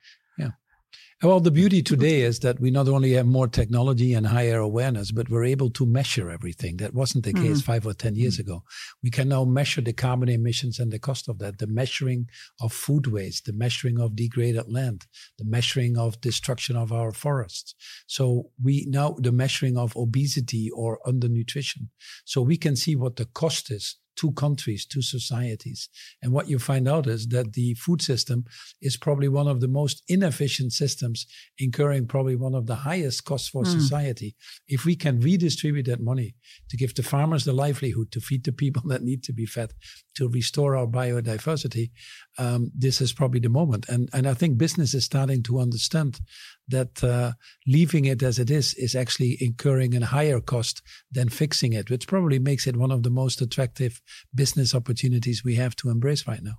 [1.23, 5.13] Well, the beauty today is that we not only have more technology and higher awareness,
[5.13, 6.77] but we're able to measure everything.
[6.79, 7.47] That wasn't the mm-hmm.
[7.47, 8.51] case five or 10 years mm-hmm.
[8.51, 8.65] ago.
[9.03, 12.29] We can now measure the carbon emissions and the cost of that, the measuring
[12.61, 15.07] of food waste, the measuring of degraded land,
[15.39, 17.75] the measuring of destruction of our forests.
[18.07, 21.89] So we now, the measuring of obesity or undernutrition.
[22.25, 25.89] So we can see what the cost is two countries, two societies.
[26.23, 28.45] And what you find out is that the food system
[28.81, 31.27] is probably one of the most inefficient systems,
[31.59, 33.67] incurring probably one of the highest costs for mm.
[33.67, 34.37] society.
[34.69, 36.35] If we can redistribute that money
[36.69, 39.73] to give the farmers the livelihood, to feed the people that need to be fed,
[40.17, 41.91] to restore our biodiversity,
[42.39, 43.89] um, this is probably the moment.
[43.89, 46.21] And and I think business is starting to understand
[46.69, 47.33] that uh,
[47.67, 52.09] leaving it as it is is actually incurring a higher cost than fixing it, which
[52.09, 54.01] probably makes it one of the most attractive
[54.35, 56.57] business opportunities we have to embrace right now.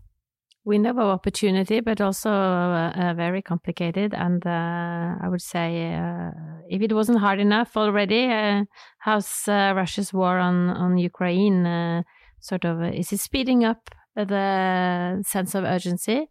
[0.64, 4.16] Window of opportunity, but also uh, uh, very complicated.
[4.16, 6.32] And uh, I would say, uh,
[6.68, 8.64] if it wasn't hard enough already, uh,
[8.98, 12.04] how's Russia's war on on Ukraine?
[12.46, 16.30] sort of, is it speeding up the sense of urgency?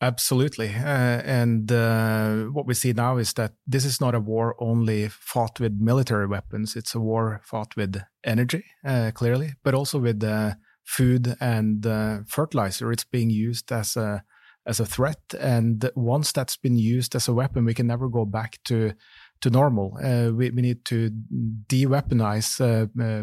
[0.00, 0.68] Absolutely.
[0.68, 5.08] Uh, and uh, what we see now is that this is not a war only
[5.08, 6.76] fought with military weapons.
[6.76, 12.18] It's a war fought with energy, uh, clearly, but also with uh, food and uh,
[12.28, 12.92] fertilizer.
[12.92, 14.22] It's being used as a
[14.66, 18.24] as a threat, and once that's been used as a weapon, we can never go
[18.26, 18.92] back to
[19.40, 19.96] to normal.
[20.04, 21.10] Uh, we, we need to
[21.68, 22.60] de-weaponize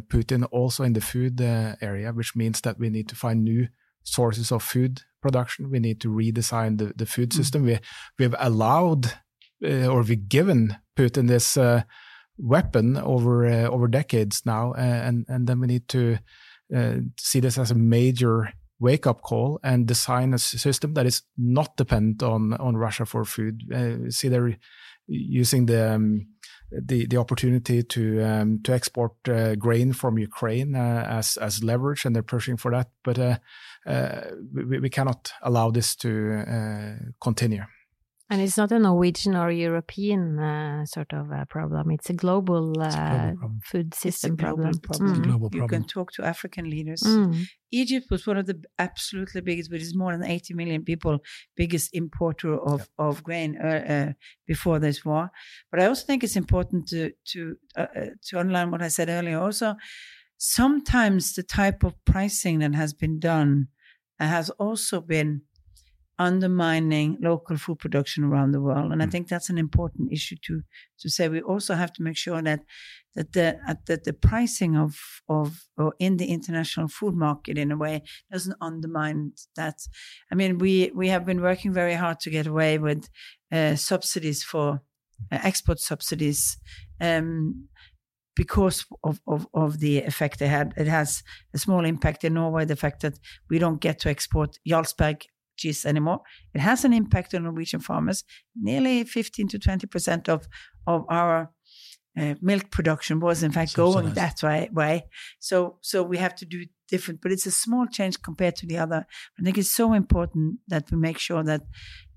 [0.07, 3.67] Putin also in the food area, which means that we need to find new
[4.03, 5.71] sources of food production.
[5.71, 7.37] We need to redesign the, the food mm.
[7.37, 7.61] system.
[7.63, 7.65] Mm.
[7.65, 7.79] We
[8.19, 9.13] we've allowed
[9.63, 11.81] uh, or we've given Putin this uh,
[12.37, 16.17] weapon over uh, over decades now, uh, and and then we need to
[16.75, 21.23] uh, see this as a major wake up call and design a system that is
[21.37, 23.61] not dependent on on Russia for food.
[23.73, 24.57] Uh, see they're
[25.07, 26.27] using the um,
[26.71, 32.05] the the opportunity to um, to export uh, grain from Ukraine uh, as as leverage,
[32.05, 32.89] and they're pushing for that.
[33.03, 33.37] But uh,
[33.85, 34.21] uh
[34.53, 37.63] we, we, cannot allow this to uh, continue.
[38.35, 41.89] And it's not a Norwegian or European uh, sort of uh, problem.
[41.89, 44.77] It's a global, uh, a global food system problem.
[44.79, 45.15] problem.
[45.15, 45.23] Mm.
[45.23, 47.01] Global you can talk to African leaders.
[47.01, 47.45] Mm.
[47.71, 51.19] Egypt was one of the absolutely biggest, but it's more than 80 million people,
[51.55, 53.05] biggest importer of, yeah.
[53.05, 54.13] of grain uh, uh,
[54.45, 55.31] before this war.
[55.71, 57.85] But I also think it's important to to uh,
[58.27, 59.39] to underline what I said earlier.
[59.39, 59.75] Also,
[60.37, 63.69] sometimes the type of pricing that has been done
[64.19, 65.43] has also been
[66.17, 68.91] undermining local food production around the world.
[68.91, 69.11] And I mm.
[69.11, 70.61] think that's an important issue to
[70.99, 71.27] to say.
[71.27, 72.61] We also have to make sure that
[73.15, 74.95] that the that the pricing of
[75.27, 79.79] of or in the international food market in a way doesn't undermine that.
[80.31, 83.09] I mean, we we have been working very hard to get away with
[83.51, 84.81] uh, subsidies for
[85.31, 86.57] uh, export subsidies.
[87.01, 87.67] Um,
[88.35, 90.73] because of, of, of the effect they had.
[90.75, 91.23] It has
[91.53, 93.17] a small impact in Norway, the fact that
[93.49, 95.23] we don't get to export Jarlsberg
[95.55, 96.21] cheese anymore.
[96.53, 98.23] It has an impact on Norwegian farmers.
[98.55, 100.47] Nearly 15 to 20 percent of
[100.87, 101.51] of our
[102.17, 105.05] uh, milk production was in fact going that way, way.
[105.39, 108.77] So so we have to do different, but it's a small change compared to the
[108.77, 109.05] other.
[109.39, 111.61] I think it's so important that we make sure that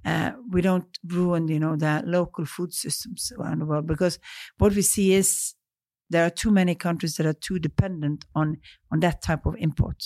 [0.04, 4.18] uh, we don't ruin, you know, the local food systems around the world because
[4.58, 5.54] what we see is
[6.10, 8.58] there are too many countries that are too dependent on
[8.92, 10.02] on that type of import.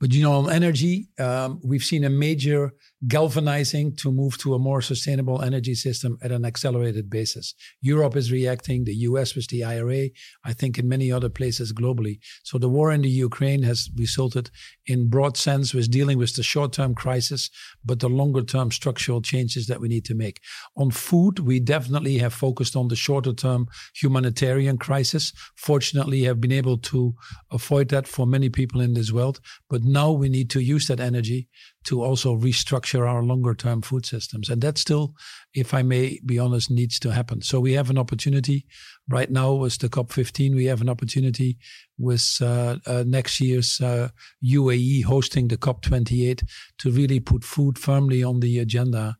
[0.00, 2.72] But you know, on energy, um, we've seen a major
[3.08, 7.54] galvanizing to move to a more sustainable energy system at an accelerated basis.
[7.80, 10.08] Europe is reacting, the US with the IRA,
[10.44, 12.20] I think in many other places globally.
[12.44, 14.50] So the war in the Ukraine has resulted
[14.86, 17.50] in broad sense with dealing with the short-term crisis,
[17.84, 20.40] but the longer-term structural changes that we need to make.
[20.76, 23.66] On food, we definitely have focused on the shorter-term
[24.00, 25.32] humanitarian crisis.
[25.56, 27.14] Fortunately, have been able to
[27.50, 29.40] avoid that for many people in this world.
[29.68, 31.48] But now we need to use that energy
[31.84, 34.48] to also restructure our longer term food systems.
[34.48, 35.14] And that still,
[35.54, 37.42] if I may be honest, needs to happen.
[37.42, 38.66] So we have an opportunity
[39.08, 40.54] right now with the COP15.
[40.54, 41.58] We have an opportunity
[41.98, 44.08] with uh, uh, next year's uh,
[44.44, 46.44] UAE hosting the COP28
[46.78, 49.16] to really put food firmly on the agenda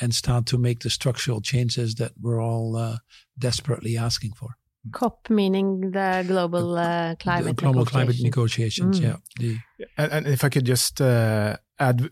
[0.00, 2.96] and start to make the structural changes that we're all uh,
[3.38, 4.56] desperately asking for.
[4.92, 9.00] COP meaning the global uh, climate the global climate negotiations.
[9.00, 9.02] Mm.
[9.02, 9.16] Yeah.
[9.38, 9.58] The,
[9.96, 11.56] and, and, if I could just uh,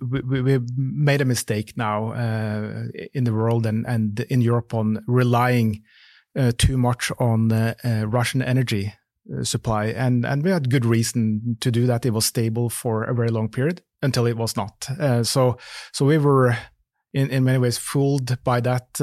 [0.01, 5.05] we, we, made a mistake now uh, in the world and and in Europe on
[5.07, 5.83] relying
[6.37, 8.93] uh, too much on uh, uh, Russian energy
[9.43, 12.07] supply, and and we had good reason to do that.
[12.07, 14.89] It was stable for a very long period until it was not.
[15.23, 15.59] so
[15.93, 16.57] so we were
[17.13, 19.01] in in many ways fooled by that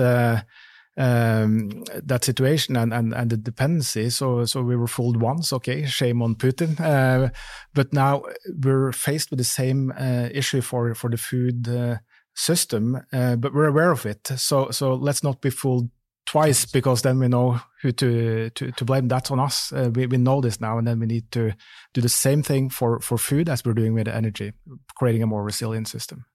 [0.99, 4.09] um, that situation and, and, and the dependency.
[4.09, 5.53] So, so we were fooled once.
[5.53, 6.79] Okay, shame on Putin.
[6.79, 7.29] Uh,
[7.73, 8.23] but now
[8.63, 11.97] we're faced with the same uh, issue for for the food uh,
[12.35, 14.27] system, uh, but we're aware of it.
[14.37, 15.89] So, so let's not be fooled
[16.25, 19.07] twice because then we know who to to, to blame.
[19.07, 19.71] That's on us.
[19.71, 21.53] Uh, we we know this now, and then we need to
[21.93, 24.51] do the same thing for for food as we're doing with energy,
[24.95, 26.25] creating a more resilient system.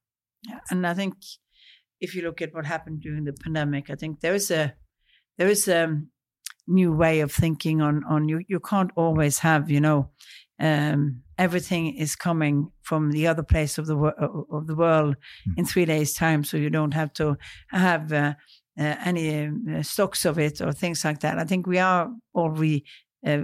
[0.49, 1.15] Yeah, and I think
[2.01, 4.75] if you look at what happened during the pandemic, I think there is a
[5.39, 6.01] there is a
[6.67, 8.41] new way of thinking on on you.
[8.49, 10.11] You can't always have you know
[10.61, 15.17] um, everything is coming from the other place of the of the world
[15.49, 15.59] mm.
[15.59, 17.37] in three days' time, so you don't have to
[17.71, 18.13] have.
[18.13, 18.35] Uh,
[18.77, 21.39] uh, any uh, stocks of it or things like that.
[21.39, 22.85] I think we are already
[23.25, 23.39] uh,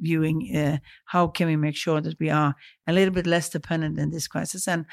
[0.00, 2.54] viewing uh, how can we make sure that we are
[2.86, 4.86] a little bit less dependent in this crisis and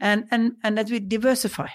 [0.00, 1.68] and and and that we diversify.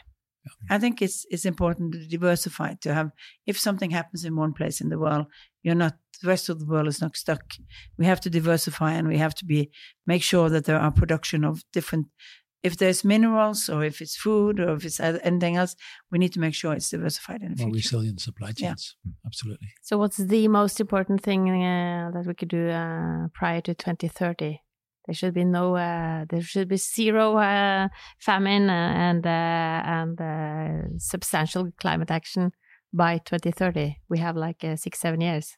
[0.70, 3.12] I think it's it's important to diversify to have
[3.46, 5.28] if something happens in one place in the world,
[5.64, 7.44] you're not the rest of the world is not stuck.
[7.98, 9.72] We have to diversify and we have to be
[10.06, 12.08] make sure that there are production of different
[12.62, 15.76] if there's minerals or if it's food or if it's anything else,
[16.12, 17.96] we need to make sure it's diversified in the More future.
[17.96, 18.98] resilient supply chains.
[19.06, 19.12] Yeah.
[19.26, 19.70] Absolutely.
[19.82, 24.60] So, what's the most important thing uh, that we could do uh, prior to 2030?
[25.10, 27.88] There should be no, uh, there should be zero uh,
[28.20, 32.52] famine uh, and uh, and substantial climate action
[32.94, 33.98] by 2030.
[34.08, 35.58] We have like six, seven years.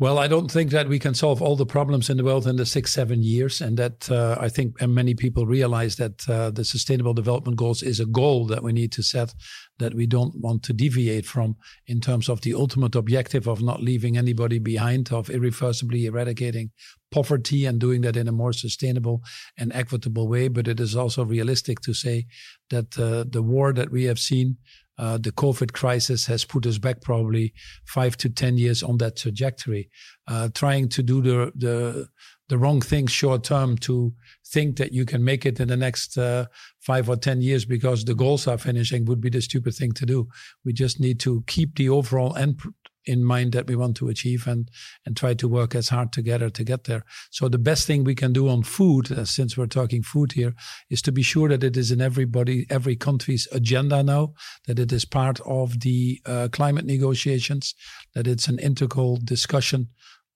[0.00, 2.56] Well, I don't think that we can solve all the problems in the world in
[2.56, 3.60] the six, seven years.
[3.60, 8.00] And that uh, I think many people realize that uh, the Sustainable Development Goals is
[8.00, 9.34] a goal that we need to set
[9.78, 13.82] that we don't want to deviate from in terms of the ultimate objective of not
[13.82, 16.70] leaving anybody behind, of irreversibly eradicating
[17.10, 19.20] poverty and doing that in a more sustainable
[19.58, 20.48] and equitable way.
[20.48, 22.26] But it is also realistic to say
[22.70, 24.56] that uh, the war that we have seen
[25.00, 27.54] uh, the COVID crisis has put us back probably
[27.86, 29.88] five to ten years on that trajectory.
[30.28, 32.06] Uh, trying to do the the
[32.50, 34.12] the wrong things short term to
[34.44, 36.44] think that you can make it in the next uh,
[36.80, 40.04] five or ten years because the goals are finishing would be the stupid thing to
[40.04, 40.28] do.
[40.66, 42.60] We just need to keep the overall end
[43.04, 44.70] in mind that we want to achieve and
[45.06, 47.04] and try to work as hard together to get there.
[47.30, 50.54] So the best thing we can do on food, uh, since we're talking food here,
[50.88, 54.34] is to be sure that it is in everybody every country's agenda now,
[54.66, 57.74] that it is part of the uh, climate negotiations,
[58.14, 59.88] that it's an integral discussion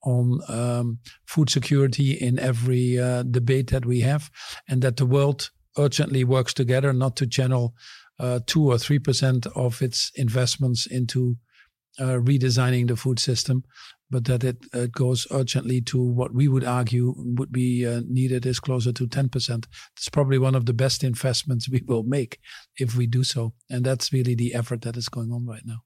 [0.03, 4.31] on um, food security in every uh, debate that we have,
[4.69, 7.75] and that the world urgently works together not to channel
[8.19, 11.37] uh, two or three percent of its investments into
[11.99, 13.65] uh, redesigning the food system,
[14.11, 18.47] but that it, it, goes urgently to what we would argue would be uh, needed
[18.47, 19.67] is closer to 10%.
[19.97, 22.39] It's probably one of the best investments we will make
[22.77, 23.55] if we do so.
[23.71, 25.79] And that's really the effort that is going on right now.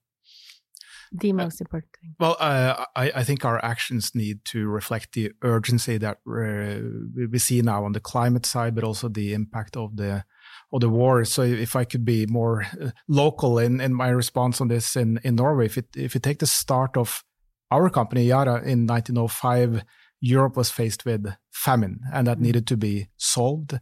[1.11, 2.15] The most important thing.
[2.19, 7.39] Well, uh, I, I, think our actions need to reflect the urgency that uh, we
[7.39, 10.23] see now on the climate side, but also the impact of the
[10.71, 11.25] of the war.
[11.25, 15.19] So if I could be more uh, local in, in my response on this in,
[15.23, 17.23] in Norway, if it, if you take the start of
[17.71, 19.83] our company, Yara, in 1905,
[20.21, 22.41] Europe was faced with famine and that mm.
[22.41, 23.79] needed to be solved.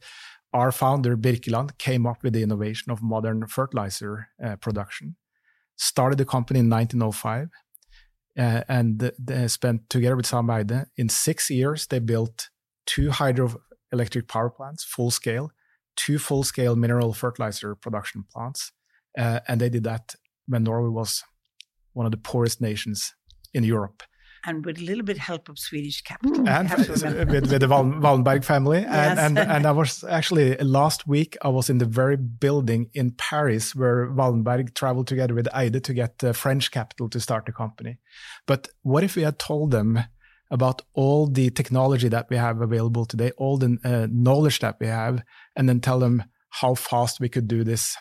[0.53, 5.17] Our founder, Birkeland, came up with the innovation of modern fertilizer uh, production,
[5.75, 7.49] started the company in 1905,
[8.38, 12.49] uh, and they spent together with Sam Eyde, in six years, they built
[12.85, 15.51] two hydroelectric power plants, full scale,
[15.97, 18.71] two full scale mineral fertilizer production plants.
[19.17, 20.15] Uh, and they did that
[20.47, 21.23] when Norway was
[21.93, 23.13] one of the poorest nations
[23.53, 24.03] in Europe.
[24.45, 26.47] And with a little bit help of Swedish capital.
[26.47, 28.77] And with, with, the Wallenberg family.
[28.77, 29.19] And, yes.
[29.19, 33.75] and, and I was actually last week, I was in the very building in Paris
[33.75, 37.97] where Wallenberg traveled together with Eyde to get the French capital to start the company.
[38.45, 39.99] But what if we had told them
[40.49, 44.87] about all the technology that we have available today, all the uh, knowledge that we
[44.87, 45.23] have,
[45.55, 47.97] and then tell them how fast we could do this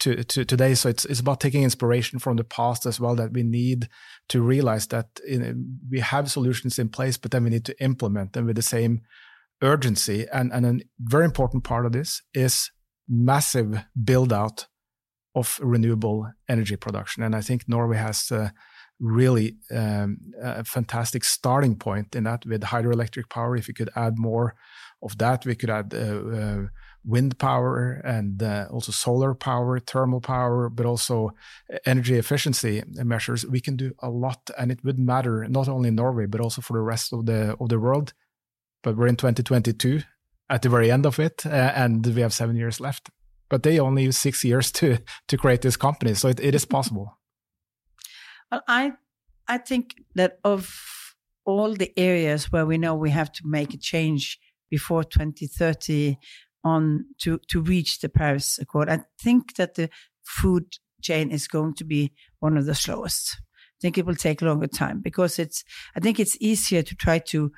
[0.00, 0.74] to, to today.
[0.74, 3.14] So it's it's about taking inspiration from the past as well.
[3.14, 3.88] That we need
[4.28, 8.32] to realize that in, we have solutions in place, but then we need to implement
[8.32, 9.02] them with the same
[9.62, 10.26] urgency.
[10.32, 12.70] And and a very important part of this is
[13.08, 14.66] massive build out
[15.34, 17.22] of renewable energy production.
[17.22, 18.30] And I think Norway has.
[18.32, 18.50] Uh,
[19.00, 23.56] really um, a fantastic starting point in that with hydroelectric power.
[23.56, 24.54] If we could add more
[25.02, 26.66] of that, we could add uh, uh,
[27.04, 31.32] wind power and uh, also solar power, thermal power, but also
[31.86, 33.46] energy efficiency measures.
[33.46, 36.60] We can do a lot, and it would matter not only in Norway but also
[36.60, 38.12] for the rest of the of the world.
[38.82, 40.02] But we're in 2022
[40.48, 43.10] at the very end of it, uh, and we have seven years left.
[43.48, 44.98] But they only use six years to
[45.28, 47.19] to create this company, so it, it is possible.
[48.50, 48.92] Well, I
[49.48, 53.78] I think that of all the areas where we know we have to make a
[53.78, 54.38] change
[54.70, 56.18] before 2030
[56.64, 59.88] on to to reach the Paris Accord, I think that the
[60.22, 63.36] food chain is going to be one of the slowest.
[63.40, 65.64] I think it will take a longer time because it's.
[65.96, 67.52] I think it's easier to try to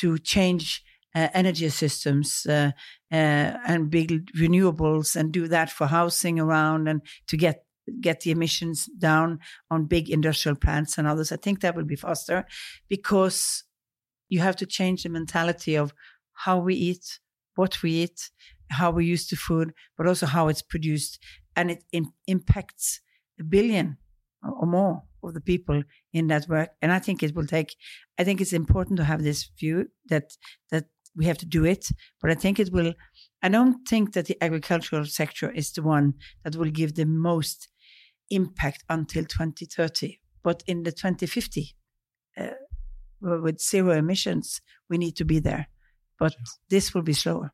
[0.00, 0.82] to change
[1.14, 2.72] uh, energy systems uh,
[3.12, 7.64] uh, and build renewables and do that for housing around and to get
[8.00, 11.32] get the emissions down on big industrial plants and others.
[11.32, 12.46] I think that will be faster
[12.88, 13.64] because
[14.28, 15.92] you have to change the mentality of
[16.34, 17.20] how we eat,
[17.54, 18.30] what we eat,
[18.70, 21.18] how we use the food, but also how it's produced.
[21.56, 21.84] And it
[22.26, 23.00] impacts
[23.40, 23.96] a billion
[24.42, 25.82] or more of the people
[26.12, 26.70] in that work.
[26.80, 27.74] And I think it will take,
[28.18, 30.36] I think it's important to have this view that,
[30.70, 30.84] that
[31.16, 31.88] we have to do it,
[32.20, 32.94] but I think it will,
[33.42, 36.14] I don't think that the agricultural sector is the one
[36.44, 37.68] that will give the most
[38.30, 40.20] impact until 2030.
[40.42, 41.74] But in the 2050,
[42.36, 42.48] uh,
[43.20, 45.68] with zero emissions, we need to be there.
[46.18, 46.34] But
[46.68, 47.52] this will be slower.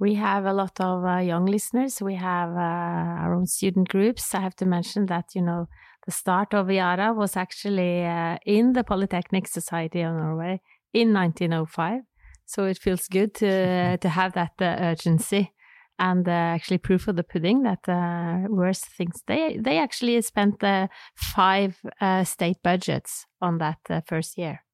[0.00, 2.02] We have a lot of uh, young listeners.
[2.02, 4.34] We have uh, our own student groups.
[4.34, 5.68] I have to mention that, you know,
[6.04, 10.60] the start of Yara was actually uh, in the Polytechnic Society of Norway
[10.92, 12.02] in 1905.
[12.44, 15.53] So it feels good to, to have that uh, urgency
[15.98, 19.22] and uh, actually proof of the pudding that uh, worst things.
[19.26, 24.64] They they actually spent uh, five uh, state budgets on that uh, first year.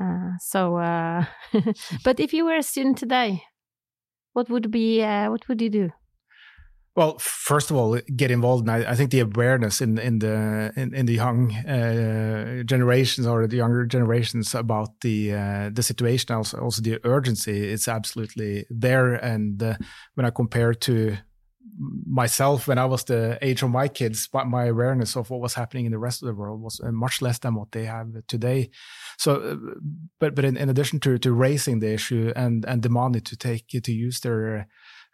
[0.00, 0.76] Uh, so
[2.04, 3.42] but if you were a student today
[4.32, 5.90] what would be what would you do
[6.96, 8.66] well, first of all, get involved.
[8.68, 13.26] And I, I think the awareness in in the in, in the young uh, generations
[13.26, 18.66] or the younger generations about the uh, the situation, also also the urgency, it's absolutely
[18.70, 19.14] there.
[19.14, 19.76] And uh,
[20.14, 21.16] when I compare to
[22.06, 25.54] myself when I was the age of my kids, but my awareness of what was
[25.54, 28.08] happening in the rest of the world was uh, much less than what they have
[28.26, 28.70] today.
[29.18, 29.56] So, uh,
[30.18, 33.68] but but in, in addition to to raising the issue and and demanding to take
[33.68, 34.68] to use their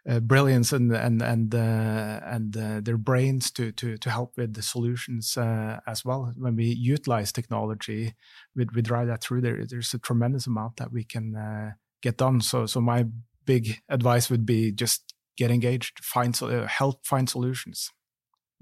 [0.07, 4.53] uh, brilliance and and and uh, and uh, their brains to to to help with
[4.53, 6.33] the solutions uh, as well.
[6.37, 8.15] When we utilize technology,
[8.55, 9.41] we, we drive that through.
[9.41, 12.41] There, there's a tremendous amount that we can uh, get done.
[12.41, 13.05] So so my
[13.45, 16.37] big advice would be just get engaged, find
[16.67, 17.91] help find solutions.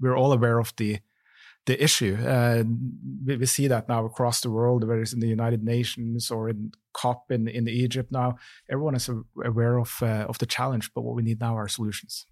[0.00, 0.98] We're all aware of the
[1.66, 2.16] the issue.
[2.16, 2.64] Uh,
[3.24, 6.48] we, we, see that now across the world, whether it's in the United Nations or
[6.48, 8.36] in COP in, in Egypt now.
[8.70, 9.10] Everyone is
[9.44, 12.26] aware of, uh, of the challenge, but what we need now are solutions.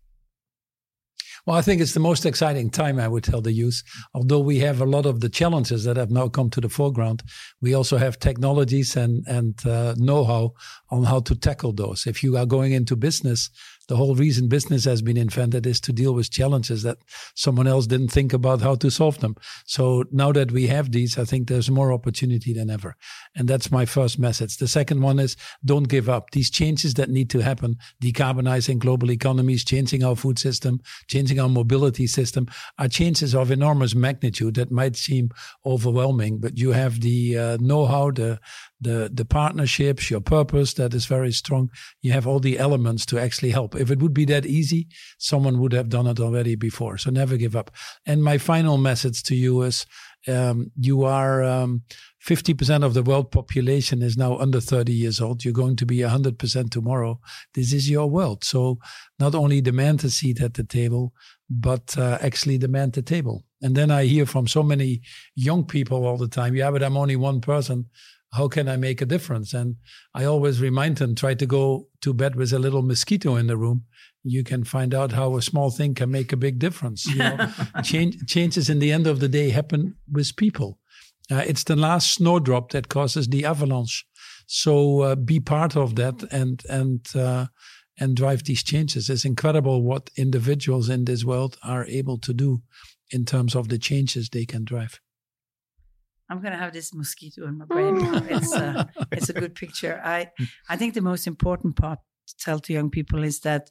[1.46, 3.82] Well, I think it's the most exciting time, I would tell the youth.
[4.14, 7.22] Although we have a lot of the challenges that have now come to the foreground,
[7.60, 10.54] we also have technologies and, and uh, know how
[10.90, 12.06] on how to tackle those.
[12.06, 13.50] If you are going into business,
[13.88, 16.98] the whole reason business has been invented is to deal with challenges that
[17.34, 19.36] someone else didn't think about how to solve them.
[19.66, 22.96] So now that we have these, I think there's more opportunity than ever.
[23.34, 24.56] And that's my first message.
[24.56, 26.30] The second one is don't give up.
[26.30, 31.48] These changes that need to happen, decarbonizing global economies, changing our food system, changing our
[31.48, 32.46] mobility system,
[32.78, 35.30] are changes of enormous magnitude that might seem
[35.66, 38.38] overwhelming, but you have the uh, know-how, the
[38.84, 41.70] the the partnerships, your purpose that is very strong.
[42.02, 43.74] You have all the elements to actually help.
[43.74, 44.86] If it would be that easy,
[45.18, 46.98] someone would have done it already before.
[46.98, 47.70] So never give up.
[48.06, 49.86] And my final message to you is:
[50.28, 51.42] um, you are.
[51.42, 51.82] Um,
[52.24, 55.44] 50% of the world population is now under 30 years old.
[55.44, 57.20] You're going to be 100% tomorrow.
[57.52, 58.44] This is your world.
[58.44, 58.78] So
[59.18, 61.12] not only demand a seat at the table,
[61.50, 63.44] but uh, actually demand the table.
[63.60, 65.02] And then I hear from so many
[65.34, 67.86] young people all the time, yeah, but I'm only one person
[68.34, 69.54] how can I make a difference?
[69.54, 69.76] And
[70.14, 73.56] I always remind them, try to go to bed with a little mosquito in the
[73.56, 73.84] room.
[74.24, 77.06] You can find out how a small thing can make a big difference.
[77.06, 77.48] You know,
[77.82, 80.78] change, changes in the end of the day happen with people.
[81.30, 84.04] Uh, it's the last snowdrop that causes the avalanche.
[84.46, 87.46] So uh, be part of that and and uh,
[87.98, 89.08] and drive these changes.
[89.08, 92.62] It's incredible what individuals in this world are able to do
[93.10, 95.00] in terms of the changes they can drive.
[96.30, 97.98] I'm going to have this mosquito in my brain.
[98.30, 100.00] it's, uh, it's a good picture.
[100.04, 100.30] I,
[100.68, 103.70] I think the most important part to tell to young people is that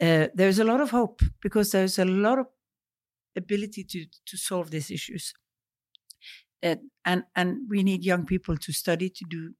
[0.00, 2.46] uh, there's a lot of hope because there's a lot of
[3.36, 5.32] ability to, to solve these issues.
[6.62, 9.54] Uh, and, and we need young people to study, to do,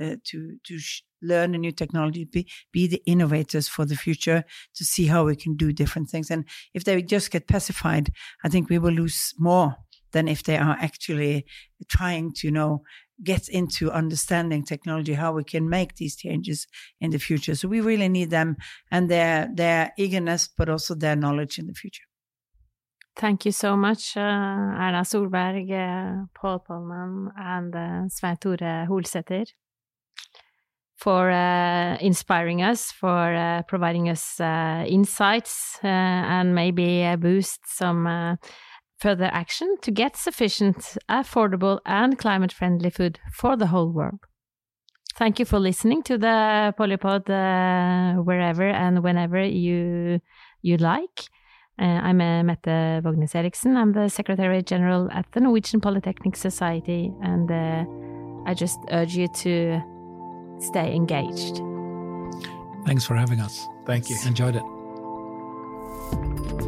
[0.00, 4.44] uh, to, to sh- learn a new technology, be, be the innovators for the future,
[4.74, 6.30] to see how we can do different things.
[6.30, 6.44] And
[6.74, 8.10] if they just get pacified,
[8.44, 9.76] I think we will lose more
[10.12, 11.44] than if they are actually
[11.88, 12.82] trying to you know
[13.22, 16.66] get into understanding technology how we can make these changes
[17.00, 17.54] in the future.
[17.54, 18.56] So we really need them
[18.90, 22.04] and their their eagerness but also their knowledge in the future.
[23.16, 28.56] Thank you so much, uh, Erna Solberg, uh, Paul Polman, and uh, Svein Tore
[30.98, 38.06] for uh, inspiring us, for uh, providing us uh, insights, uh, and maybe boost some
[38.98, 44.20] further action to get sufficient, affordable, and climate friendly food for the whole world.
[45.16, 50.20] Thank you for listening to the Polypod uh, wherever and whenever you
[50.62, 51.24] you like.
[51.80, 53.76] Uh, I'm uh, Mette Vognes Eriksen.
[53.76, 57.84] I'm the Secretary General at the Norwegian Polytechnic Society, and uh,
[58.50, 59.80] I just urge you to
[60.60, 61.62] stay engaged.
[62.86, 63.66] Thanks for having us.
[63.86, 64.16] Thank you.
[64.24, 64.77] Enjoyed it.